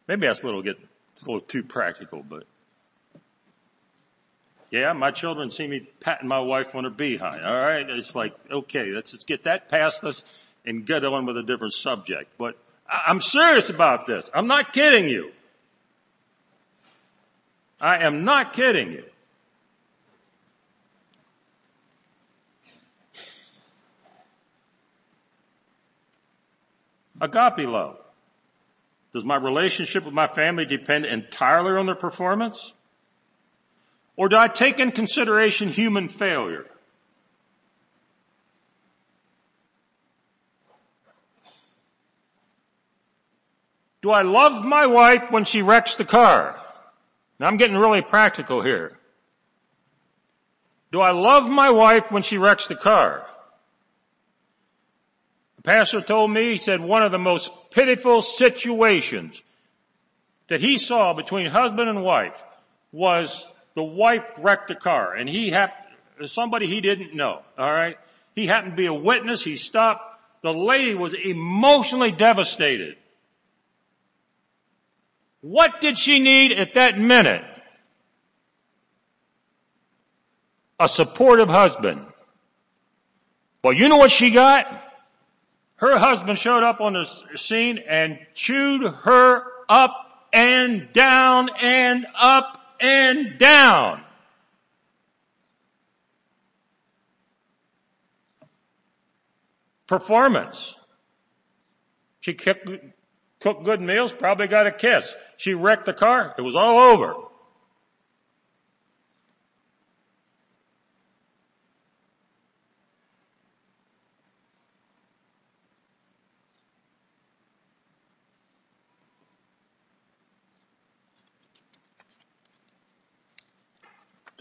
[0.07, 2.43] Maybe that's a little get a little too practical, but
[4.69, 7.45] yeah, my children see me patting my wife on her behind.
[7.45, 10.25] All right, it's like okay, let's just get that past us
[10.65, 12.31] and get on with a different subject.
[12.37, 12.57] But
[12.89, 14.29] I'm serious about this.
[14.33, 15.31] I'm not kidding you.
[17.79, 19.05] I am not kidding you.
[27.21, 27.97] Agape love.
[29.13, 32.73] Does my relationship with my family depend entirely on their performance?
[34.15, 36.65] Or do I take in consideration human failure?
[44.01, 46.59] Do I love my wife when she wrecks the car?
[47.39, 48.97] Now I'm getting really practical here.
[50.91, 53.27] Do I love my wife when she wrecks the car?
[55.61, 59.43] The pastor told me, he said one of the most pitiful situations
[60.47, 62.41] that he saw between husband and wife
[62.91, 67.97] was the wife wrecked the car and he happened, somebody he didn't know, alright?
[68.33, 72.97] He happened to be a witness, he stopped, the lady was emotionally devastated.
[75.41, 77.43] What did she need at that minute?
[80.79, 82.03] A supportive husband.
[83.63, 84.90] Well, you know what she got?
[85.81, 87.05] Her husband showed up on the
[87.35, 89.95] scene and chewed her up
[90.31, 94.03] and down and up and down.
[99.87, 100.75] Performance.
[102.19, 102.69] She cooked,
[103.41, 105.15] good meals, probably got a kiss.
[105.37, 107.15] She wrecked the car, it was all over.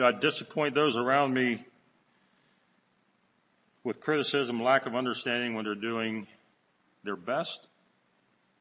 [0.01, 1.63] Do I disappoint those around me
[3.85, 6.27] with criticism, lack of understanding when they're doing
[7.05, 7.67] their best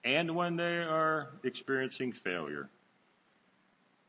[0.04, 2.68] and when they are experiencing failure?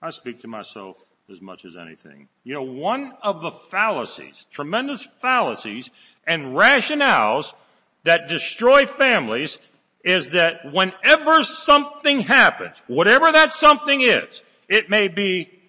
[0.02, 2.26] I speak to myself as much as anything.
[2.42, 5.88] You know, one of the fallacies, tremendous fallacies
[6.26, 7.54] and rationales
[8.02, 9.60] that destroy families
[10.02, 15.59] is that whenever something happens, whatever that something is, it may be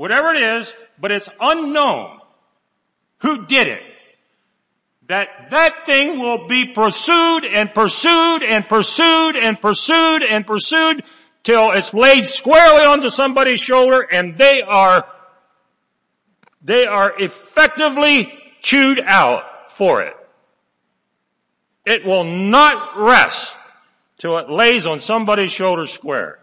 [0.00, 2.18] whatever it is, but it's unknown
[3.18, 3.82] who did it,
[5.08, 11.04] that that thing will be pursued and pursued and pursued and pursued and pursued
[11.42, 15.06] till it's laid squarely onto somebody's shoulder and they are,
[16.62, 18.32] they are effectively
[18.62, 20.16] chewed out for it.
[21.84, 23.54] It will not rest
[24.16, 26.39] till it lays on somebody's shoulder square.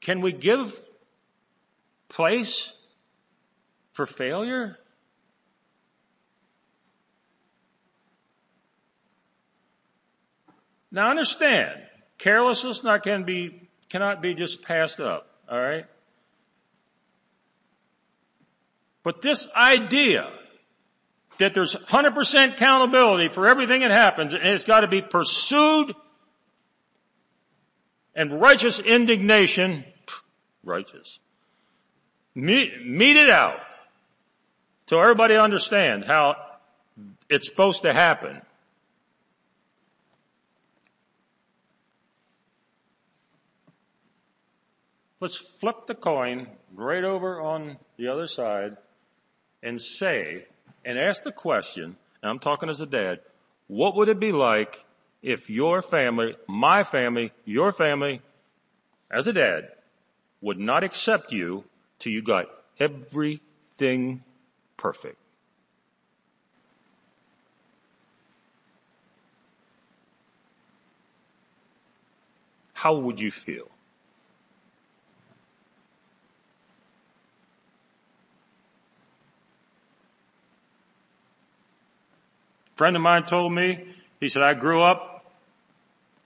[0.00, 0.78] Can we give
[2.08, 2.72] place
[3.92, 4.78] for failure?
[10.90, 11.80] Now understand,
[12.18, 15.86] carelessness not can be, cannot be just passed up, alright?
[19.02, 20.30] But this idea
[21.38, 25.94] that there's 100% accountability for everything that happens and it's got to be pursued
[28.14, 29.84] and righteous indignation,
[30.64, 31.20] righteous,
[32.34, 32.72] meet,
[33.16, 33.60] it out
[34.86, 36.34] so everybody understand how
[37.28, 38.42] it's supposed to happen.
[45.20, 48.78] Let's flip the coin right over on the other side
[49.62, 50.46] and say,
[50.84, 53.20] and ask the question, and I'm talking as a dad,
[53.68, 54.84] what would it be like
[55.22, 58.22] if your family, my family, your family,
[59.10, 59.70] as a dad,
[60.40, 61.64] would not accept you
[61.98, 62.46] till you got
[62.78, 64.22] everything
[64.76, 65.16] perfect.
[72.72, 73.68] How would you feel?
[82.72, 83.84] A friend of mine told me,
[84.18, 85.09] he said, I grew up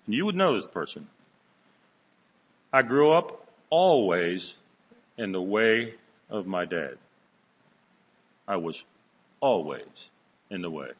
[0.06, 1.08] you would know this person.
[2.72, 4.56] I grew up always
[5.16, 5.94] in the way
[6.28, 6.98] of my dad.
[8.46, 8.84] I was
[9.40, 10.08] always
[10.50, 10.90] in the way.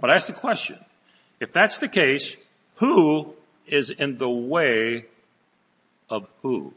[0.00, 0.78] But I ask the question,
[1.40, 2.36] if that's the case,
[2.76, 3.34] who
[3.66, 5.06] is in the way
[6.10, 6.74] of who?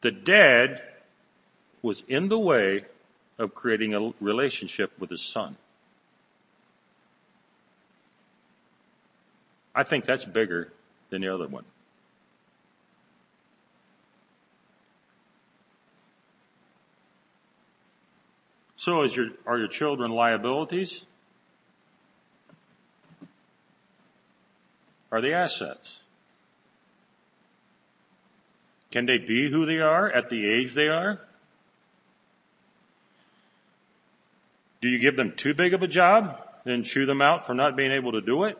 [0.00, 0.82] The dad
[1.82, 2.84] was in the way
[3.38, 5.56] of creating a relationship with his son.
[9.74, 10.72] I think that's bigger
[11.10, 11.64] than the other one.
[18.76, 21.04] So your, are your children liabilities?
[25.12, 26.00] Are they assets?
[28.90, 31.20] Can they be who they are at the age they are?
[34.80, 37.76] Do you give them too big of a job, then chew them out for not
[37.76, 38.56] being able to do it?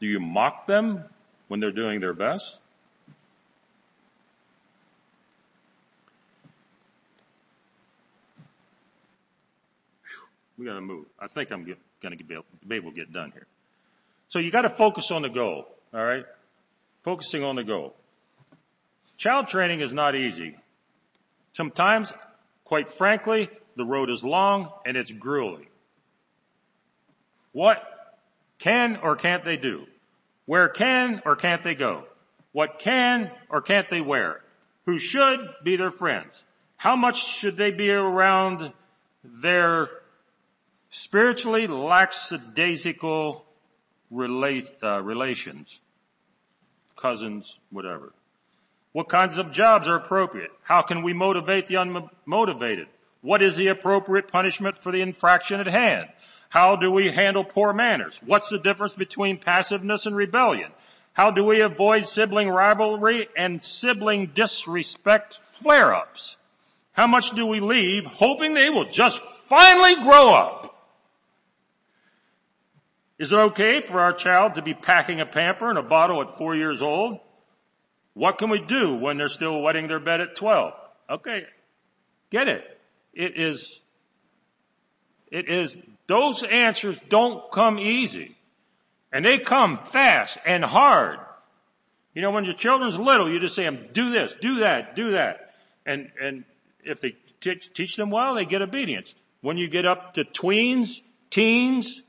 [0.00, 1.04] Do you mock them
[1.48, 2.58] when they're doing their best?
[10.58, 11.06] We gotta move.
[11.20, 11.64] I think I'm
[12.00, 12.34] gonna be
[12.74, 13.46] able to get done here.
[14.28, 16.24] So you gotta focus on the goal, alright?
[17.02, 17.94] Focusing on the goal.
[19.16, 20.56] Child training is not easy.
[21.56, 22.12] Sometimes,
[22.64, 25.68] quite frankly, the road is long and it's grueling.
[27.52, 27.82] What
[28.58, 29.86] can or can't they do?
[30.44, 32.04] Where can or can't they go?
[32.52, 34.42] What can or can't they wear?
[34.84, 36.44] Who should be their friends?
[36.76, 38.74] How much should they be around
[39.24, 39.88] their
[40.90, 43.46] spiritually lackadaisical
[44.10, 45.80] relate, uh, relations?
[46.96, 48.12] Cousins, whatever.
[48.96, 50.52] What kinds of jobs are appropriate?
[50.62, 52.86] How can we motivate the unmotivated?
[53.20, 56.08] What is the appropriate punishment for the infraction at hand?
[56.48, 58.18] How do we handle poor manners?
[58.24, 60.70] What's the difference between passiveness and rebellion?
[61.12, 66.38] How do we avoid sibling rivalry and sibling disrespect flare-ups?
[66.92, 70.74] How much do we leave hoping they will just finally grow up?
[73.18, 76.30] Is it okay for our child to be packing a pamper and a bottle at
[76.30, 77.20] four years old?
[78.16, 80.72] What can we do when they're still wetting their bed at 12?
[81.10, 81.42] Okay,
[82.30, 82.64] get it.
[83.12, 83.78] It is,
[85.30, 88.34] it is those answers don't come easy.
[89.12, 91.18] And they come fast and hard.
[92.14, 95.10] You know, when your children's little, you just say them, do this, do that, do
[95.10, 95.52] that.
[95.84, 96.44] And, and
[96.84, 99.14] if they teach, teach them well, they get obedience.
[99.42, 102.00] When you get up to tweens, teens,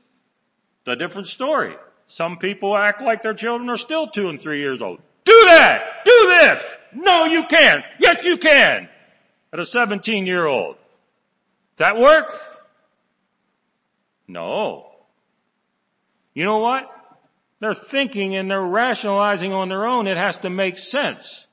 [0.84, 1.76] the different story.
[2.06, 5.02] Some people act like their children are still two and three years old.
[5.28, 5.82] Do that!
[6.06, 6.64] Do this!
[6.94, 7.84] No, you can't!
[7.98, 8.88] Yes, you can!
[9.52, 10.76] At a 17 year old.
[11.76, 12.32] That work?
[14.26, 14.86] No.
[16.32, 16.90] You know what?
[17.60, 20.06] They're thinking and they're rationalizing on their own.
[20.06, 21.46] It has to make sense.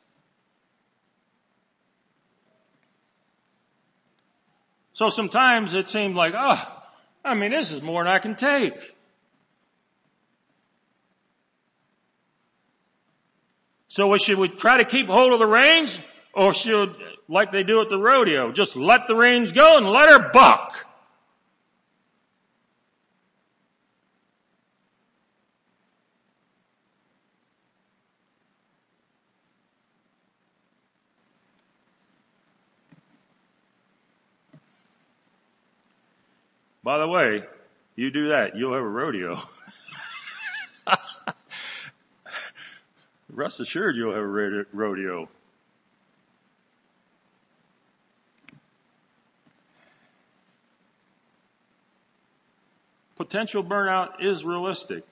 [4.94, 6.84] So sometimes it seems like, oh,
[7.26, 8.95] I mean, this is more than I can take.
[13.96, 16.02] So should we try to keep hold of the reins
[16.34, 16.98] or should,
[17.30, 20.86] like they do at the rodeo, just let the reins go and let her buck?
[36.84, 37.46] By the way,
[37.96, 39.40] you do that, you'll have a rodeo.
[43.36, 45.28] Rest assured you'll have a rodeo.
[53.18, 55.04] Potential burnout is realistic.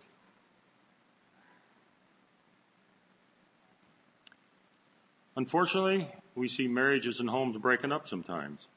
[5.36, 8.68] Unfortunately, we see marriages and homes breaking up sometimes.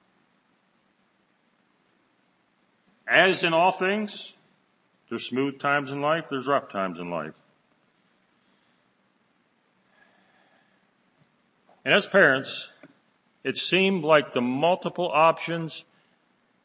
[3.06, 4.32] As in all things,
[5.08, 7.34] there's smooth times in life, there's rough times in life.
[11.86, 12.68] And as parents,
[13.44, 15.84] it seemed like the multiple options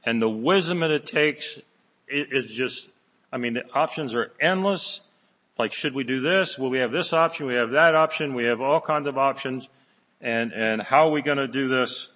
[0.03, 1.59] and the wisdom that it takes
[2.07, 2.89] is just,
[3.31, 5.01] I mean, the options are endless.
[5.59, 6.57] Like, should we do this?
[6.57, 7.45] Will we have this option?
[7.45, 8.33] We have that option.
[8.33, 9.69] We have all kinds of options.
[10.21, 12.09] And, and how are we going to do this?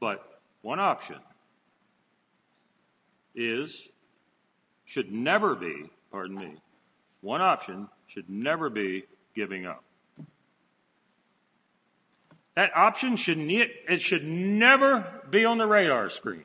[0.00, 1.18] But one option
[3.34, 3.90] is,
[4.86, 6.54] should never be, pardon me,
[7.20, 9.04] one option should never be
[9.38, 9.84] giving up.
[12.56, 16.42] That option should, ne- it should never be on the radar screen.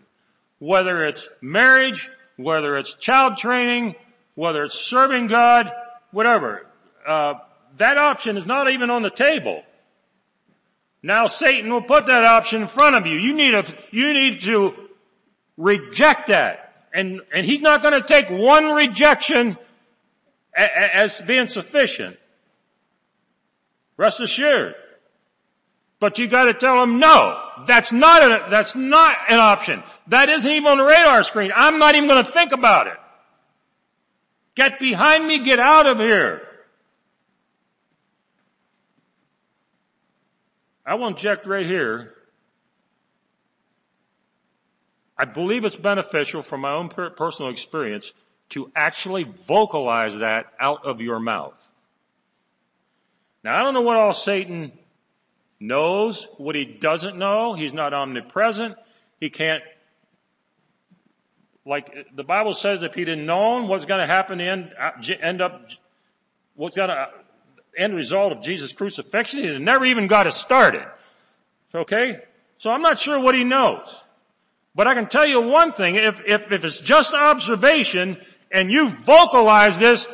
[0.60, 3.96] Whether it's marriage, whether it's child training,
[4.36, 5.72] whether it's serving God,
[6.12, 6.68] whatever.
[7.06, 7.34] Uh,
[7.78, 9.64] that option is not even on the table.
[11.02, 13.18] Now Satan will put that option in front of you.
[13.18, 14.76] You need a, you need to
[15.58, 16.88] reject that.
[16.94, 19.58] And, and he's not going to take one rejection
[20.56, 22.18] as being sufficient.
[24.04, 24.76] Rest assured.
[26.02, 27.40] But you gotta tell them no.
[27.66, 29.82] That's not a, that's not an option.
[30.08, 31.54] That isn't even on the radar screen.
[31.56, 32.98] I'm not even gonna think about it.
[34.56, 36.42] Get behind me, get out of here.
[40.86, 42.14] I will inject right here.
[45.18, 48.12] I believe it's beneficial from my own personal experience
[48.50, 51.73] to actually vocalize that out of your mouth.
[53.44, 54.72] Now I don't know what all Satan
[55.60, 57.54] knows, what he doesn't know.
[57.54, 58.76] He's not omnipresent.
[59.20, 59.64] He can't,
[61.66, 64.92] like the Bible says if he'd have known what's going to happen end, uh,
[65.22, 65.70] end up,
[66.56, 67.08] what's going to uh,
[67.78, 70.86] end result of Jesus crucifixion, he'd never even got it started.
[71.74, 72.20] Okay?
[72.58, 74.04] So I'm not sure what he knows.
[74.76, 78.18] But I can tell you one thing, if, if, if it's just observation,
[78.52, 80.08] and you vocalize this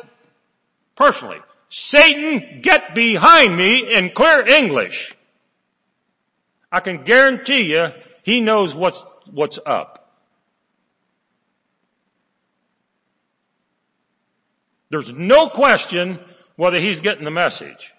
[0.94, 1.38] personally.
[1.70, 5.14] Satan, get behind me in clear English.
[6.70, 7.92] I can guarantee you
[8.22, 9.96] he knows what's, what's up.
[14.90, 16.18] There's no question
[16.56, 17.94] whether he's getting the message.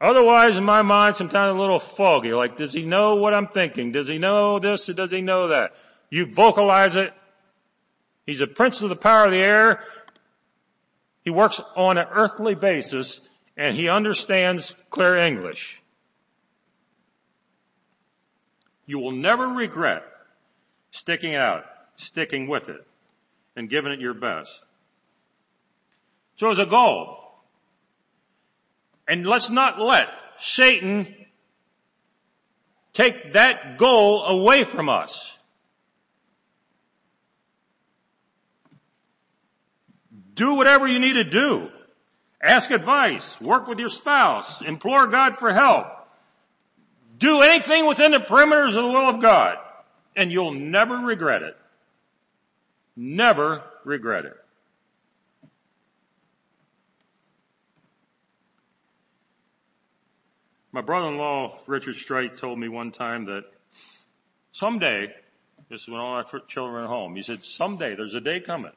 [0.00, 2.34] Otherwise, in my mind, sometimes a little foggy.
[2.34, 3.92] Like, does he know what I'm thinking?
[3.92, 5.74] Does he know this or does he know that?
[6.10, 7.14] You vocalize it,
[8.26, 9.82] He's a prince of the power of the air.
[11.24, 13.20] He works on an earthly basis
[13.56, 15.80] and he understands clear English.
[18.86, 20.04] You will never regret
[20.90, 21.64] sticking out,
[21.96, 22.86] sticking with it,
[23.56, 24.60] and giving it your best.
[26.36, 27.16] So as a goal,
[29.08, 30.08] and let's not let
[30.38, 31.14] Satan
[32.92, 35.38] take that goal away from us.
[40.34, 41.70] Do whatever you need to do.
[42.42, 43.40] Ask advice.
[43.40, 44.60] Work with your spouse.
[44.60, 45.86] Implore God for help.
[47.18, 49.56] Do anything within the perimeters of the will of God
[50.16, 51.56] and you'll never regret it.
[52.96, 54.36] Never regret it.
[60.72, 63.44] My brother-in-law, Richard Straight, told me one time that
[64.50, 65.14] someday,
[65.68, 68.72] this is when all my children are home, he said, someday there's a day coming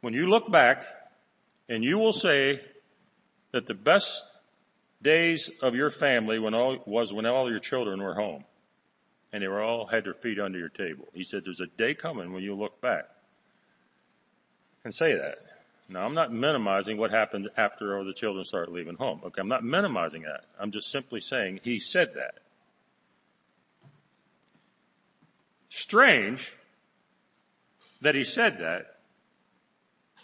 [0.00, 0.86] when you look back
[1.68, 2.60] and you will say
[3.52, 4.24] that the best
[5.02, 8.44] days of your family when all, was when all your children were home
[9.32, 11.08] and they were all had their feet under your table.
[11.12, 13.08] He said there's a day coming when you look back
[14.84, 15.38] and say that.
[15.90, 19.20] Now I'm not minimizing what happened after all the children start leaving home.
[19.24, 20.44] Okay, I'm not minimizing that.
[20.60, 22.34] I'm just simply saying he said that.
[25.70, 26.52] Strange
[28.00, 28.97] that he said that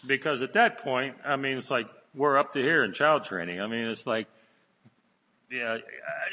[0.07, 3.61] because at that point, I mean, it's like we're up to here in child training.
[3.61, 4.27] I mean, it's like,
[5.51, 5.77] yeah,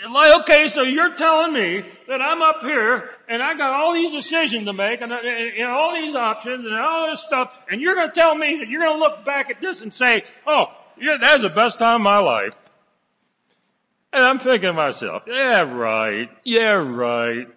[0.04, 3.92] uh, like, okay, so you're telling me that I'm up here and I got all
[3.92, 7.56] these decisions to make and, uh, and, and all these options and all this stuff
[7.70, 9.92] and you're going to tell me that you're going to look back at this and
[9.92, 10.66] say, oh,
[10.98, 12.56] yeah, that's the best time of my life.
[14.14, 16.30] And I'm thinking to myself, yeah, right.
[16.44, 17.48] Yeah, right.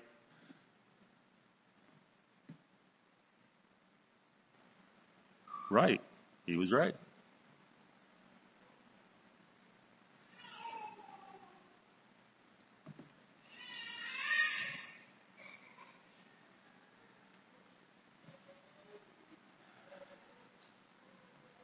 [5.76, 6.00] Right.
[6.46, 6.96] He was right.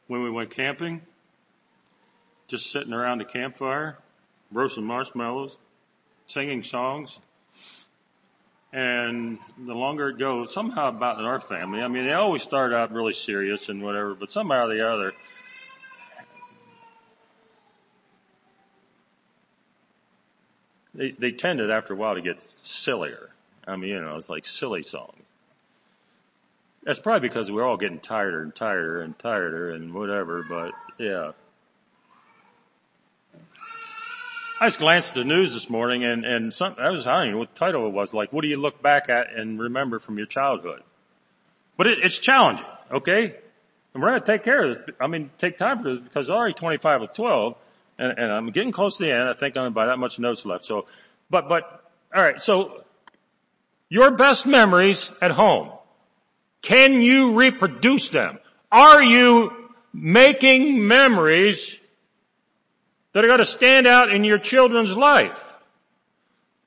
[0.08, 1.04] When we went camping,
[2.50, 3.98] just sitting around the campfire,
[4.52, 5.58] roasting marshmallows,
[6.26, 7.20] singing songs,
[8.74, 12.74] and the longer it goes, somehow about in our family, I mean, they always start
[12.74, 15.14] out really serious and whatever, but somehow or the other,
[20.94, 23.32] they, they tended after a while to get sillier.
[23.68, 25.16] I mean, you know, it's like silly songs.
[26.84, 31.34] That's probably because we're all getting tired and tired and tired and whatever, but yeah.
[34.62, 37.22] I just glanced at the news this morning and, and some, I was, I don't
[37.22, 39.60] even know what the title it was, like, what do you look back at and
[39.60, 40.84] remember from your childhood?
[41.78, 43.36] But it, it's challenging, okay?
[43.94, 44.96] And we're going to take care of this.
[45.02, 47.56] I mean, take time for this because already 25 of 12
[47.98, 49.30] and, and I'm getting close to the end.
[49.30, 50.64] I think I'm about that much notes left.
[50.64, 50.86] So,
[51.32, 51.84] but, but,
[52.16, 52.84] alright, so
[53.90, 55.72] your best memories at home.
[56.62, 58.38] Can you reproduce them?
[58.72, 61.80] Are you making memories
[63.14, 65.52] that are going to stand out in your children's life?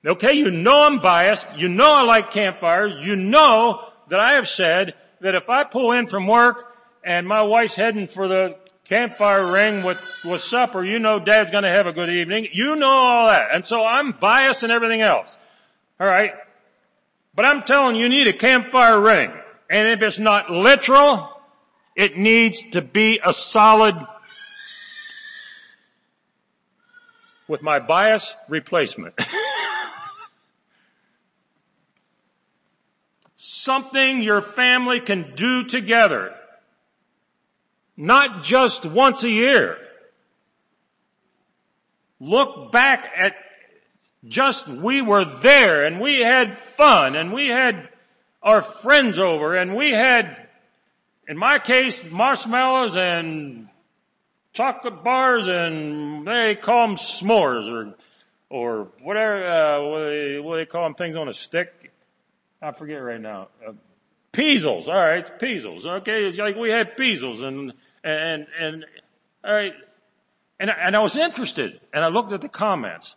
[0.06, 1.46] Okay, you know I'm biased.
[1.56, 3.06] You know I like campfires.
[3.06, 7.42] You know that I have said that if I pull in from work and my
[7.42, 11.92] wife's heading for the campfire ring with, with supper, you know dad's gonna have a
[11.92, 12.48] good evening.
[12.52, 13.54] You know all that.
[13.54, 15.38] And so I'm biased and everything else.
[15.98, 16.32] Alright?
[17.34, 19.32] But I'm telling you, you need a campfire ring.
[19.70, 21.30] And if it's not literal,
[21.96, 23.96] it needs to be a solid
[27.48, 29.14] with my bias replacement.
[33.36, 36.34] Something your family can do together.
[37.96, 39.76] Not just once a year.
[42.20, 43.34] Look back at
[44.26, 47.88] just we were there and we had fun and we had
[48.42, 50.48] our friends over and we had,
[51.28, 53.68] in my case, marshmallows and
[54.54, 57.94] chocolate bars and they call them s'mores or,
[58.48, 61.92] or whatever, uh, what, do they, what do they call them, things on a stick?
[62.62, 63.48] I forget right now.
[63.66, 63.72] Uh,
[64.32, 68.86] Peasels, alright, Peasels, okay, it's like we had Peasels and, and, and,
[69.44, 69.74] alright,
[70.58, 73.16] and, and I was interested and I looked at the comments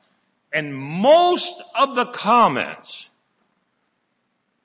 [0.51, 3.09] and most of the comments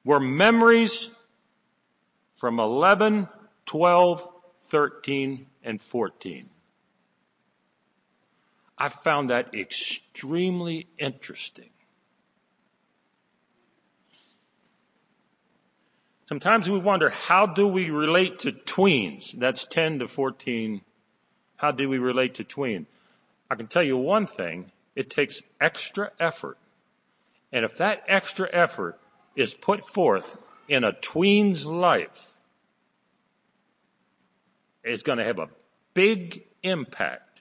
[0.04, 1.10] were memories
[2.36, 3.28] from 11,
[3.66, 4.28] 12,
[4.64, 6.48] 13, and 14.
[8.82, 11.70] I found that extremely interesting.
[16.28, 19.38] Sometimes we wonder, how do we relate to tweens?
[19.38, 20.80] That's 10 to 14.
[21.58, 22.86] How do we relate to tween?
[23.48, 24.72] I can tell you one thing.
[24.96, 26.58] It takes extra effort.
[27.52, 28.98] And if that extra effort
[29.36, 32.32] is put forth in a tween's life,
[34.82, 35.50] it's going to have a
[35.94, 37.31] big impact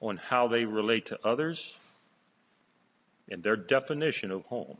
[0.00, 1.74] on how they relate to others
[3.30, 4.76] and their definition of home.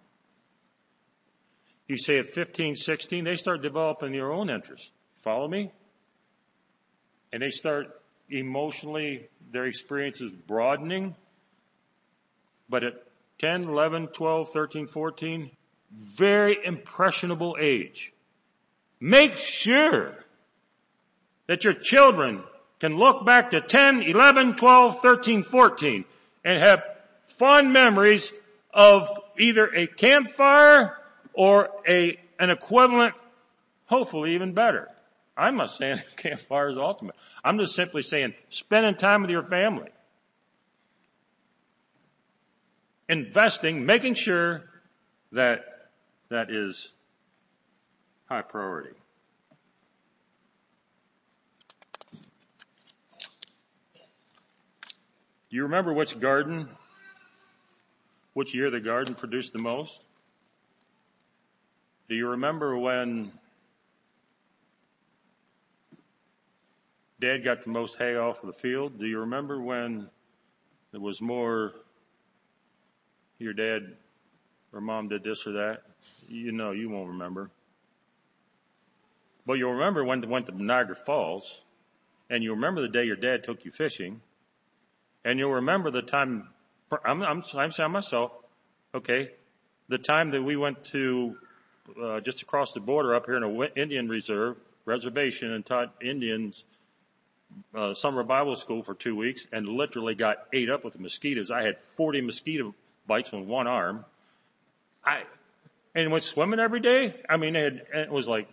[1.88, 4.90] You say at 15, 16, they start developing their own interests.
[5.18, 5.72] Follow me?
[7.32, 7.86] And they start
[8.28, 11.14] emotionally, their experiences broadening.
[12.68, 12.94] But at
[13.38, 15.50] 10, 11, 12, 13, 14,
[15.90, 18.12] very impressionable age.
[18.98, 20.14] Make sure
[21.46, 22.42] that your children
[22.78, 26.04] can look back to 10, 11, 12, 13, 14
[26.44, 26.82] and have
[27.38, 28.32] fond memories
[28.72, 29.08] of
[29.38, 30.96] either a campfire
[31.32, 33.14] or a, an equivalent,
[33.86, 34.88] hopefully even better.
[35.36, 37.16] I'm not saying a campfire is ultimate.
[37.44, 39.90] I'm just simply saying spending time with your family.
[43.08, 44.64] Investing, making sure
[45.32, 45.64] that
[46.28, 46.92] that is
[48.28, 48.96] high priority.
[55.48, 56.68] Do you remember which garden,
[58.32, 60.00] which year the garden produced the most?
[62.08, 63.30] Do you remember when
[67.20, 68.98] Dad got the most hay off of the field?
[68.98, 70.08] Do you remember when
[70.90, 71.72] there was more,
[73.38, 73.96] your dad
[74.72, 75.82] or mom did this or that?
[76.28, 77.50] You know, you won't remember.
[79.46, 81.60] But you'll remember when you went to Niagara Falls,
[82.28, 84.22] and you'll remember the day your dad took you fishing,
[85.26, 86.48] and you'll remember the time,
[87.04, 88.30] I'm, I'm, I'm saying myself,
[88.94, 89.32] okay,
[89.88, 91.36] the time that we went to
[92.00, 96.64] uh, just across the border up here in an Indian reserve reservation and taught Indians
[97.74, 101.50] uh, summer Bible school for two weeks and literally got ate up with the mosquitoes.
[101.50, 102.74] I had 40 mosquito
[103.08, 104.04] bites on one arm.
[105.04, 105.24] I
[105.96, 107.14] and went swimming every day.
[107.28, 108.48] I mean, it, it was like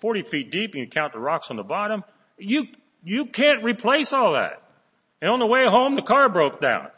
[0.00, 0.74] 40 feet deep.
[0.74, 2.04] And you count the rocks on the bottom.
[2.36, 2.66] You
[3.02, 4.61] you can't replace all that.
[5.22, 6.88] And on the way home, the car broke down,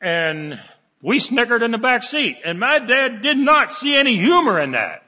[0.00, 0.60] and
[1.02, 2.38] we snickered in the back seat.
[2.44, 5.02] And my dad did not see any humor in that.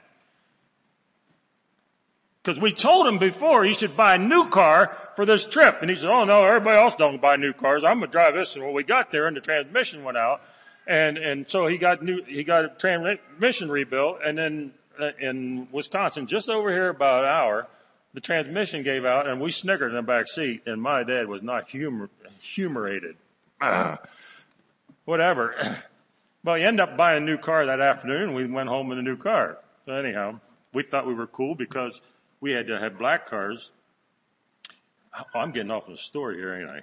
[2.43, 5.77] Because we told him before he should buy a new car for this trip.
[5.81, 7.83] And he said, oh no, everybody else don't buy new cars.
[7.83, 8.55] I'm gonna drive this.
[8.55, 10.41] And well, we got there and the transmission went out.
[10.87, 15.67] And, and so he got new, he got a transmission rebuilt and then uh, in
[15.71, 17.67] Wisconsin, just over here about an hour,
[18.19, 21.41] the transmission gave out and we snickered in the back seat and my dad was
[21.41, 22.09] not humor,
[22.41, 23.15] humorated.
[25.05, 25.55] whatever.
[26.41, 29.01] Well, he ended up buying a new car that afternoon we went home in a
[29.01, 29.57] new car.
[29.85, 30.39] So anyhow,
[30.73, 31.99] we thought we were cool because
[32.39, 33.71] we had to have black cars
[35.13, 36.81] Oh, I'm getting off on a story here, ain't I?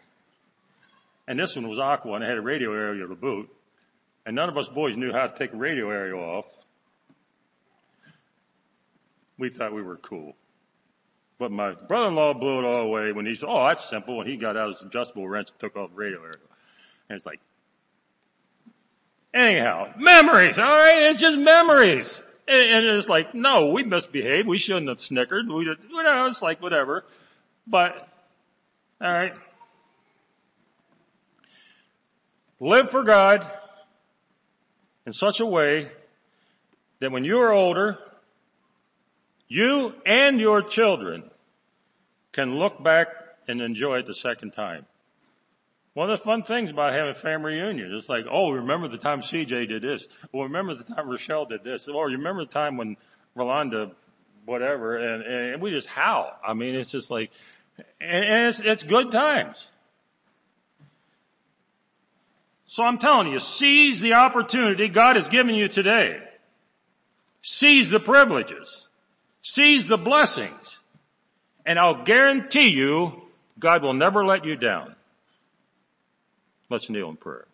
[1.26, 3.49] And this one was Aqua and it had a radio aerial to boot.
[4.26, 6.45] And none of us boys knew how to take a radio area off.
[9.39, 10.37] We thought we were cool.
[11.39, 14.20] But my brother-in-law blew it all away when he said, oh, that's simple.
[14.20, 16.22] And he got out his adjustable wrench and took off the radio.
[16.24, 17.41] And it's like,
[19.34, 21.03] anyhow, memories, alright?
[21.03, 22.22] It's just memories.
[22.49, 24.49] And, and, it's like, no, we misbehaved.
[24.49, 25.49] We shouldn't have snickered.
[25.49, 27.05] We, did, you know, it's like whatever.
[27.66, 28.09] But,
[29.03, 29.34] alright.
[32.61, 33.47] Live for God
[35.05, 35.91] in such a way
[37.01, 37.99] that when you are older,
[39.49, 41.31] you and your children
[42.33, 43.09] can look back
[43.49, 44.87] and enjoy it the second time.
[45.95, 49.23] One of the fun things about having family reunions, is like, oh, remember the time
[49.23, 50.07] CJ did this.
[50.31, 51.89] Well, remember the time Rochelle did this.
[51.89, 52.99] Or you remember the time when
[53.35, 53.93] Rolanda,
[54.45, 56.39] whatever, and, and we just howl.
[56.47, 57.31] I mean, it's just like,
[57.99, 59.69] and, and it's, it's good times.
[62.67, 66.19] So I'm telling you, seize the opportunity God has given you today.
[67.41, 68.86] Seize the privileges.
[69.49, 70.81] Seize the blessings.
[71.65, 73.23] And I'll guarantee you,
[73.61, 74.97] God will never let you down.
[76.69, 77.47] Let's kneel in prayer.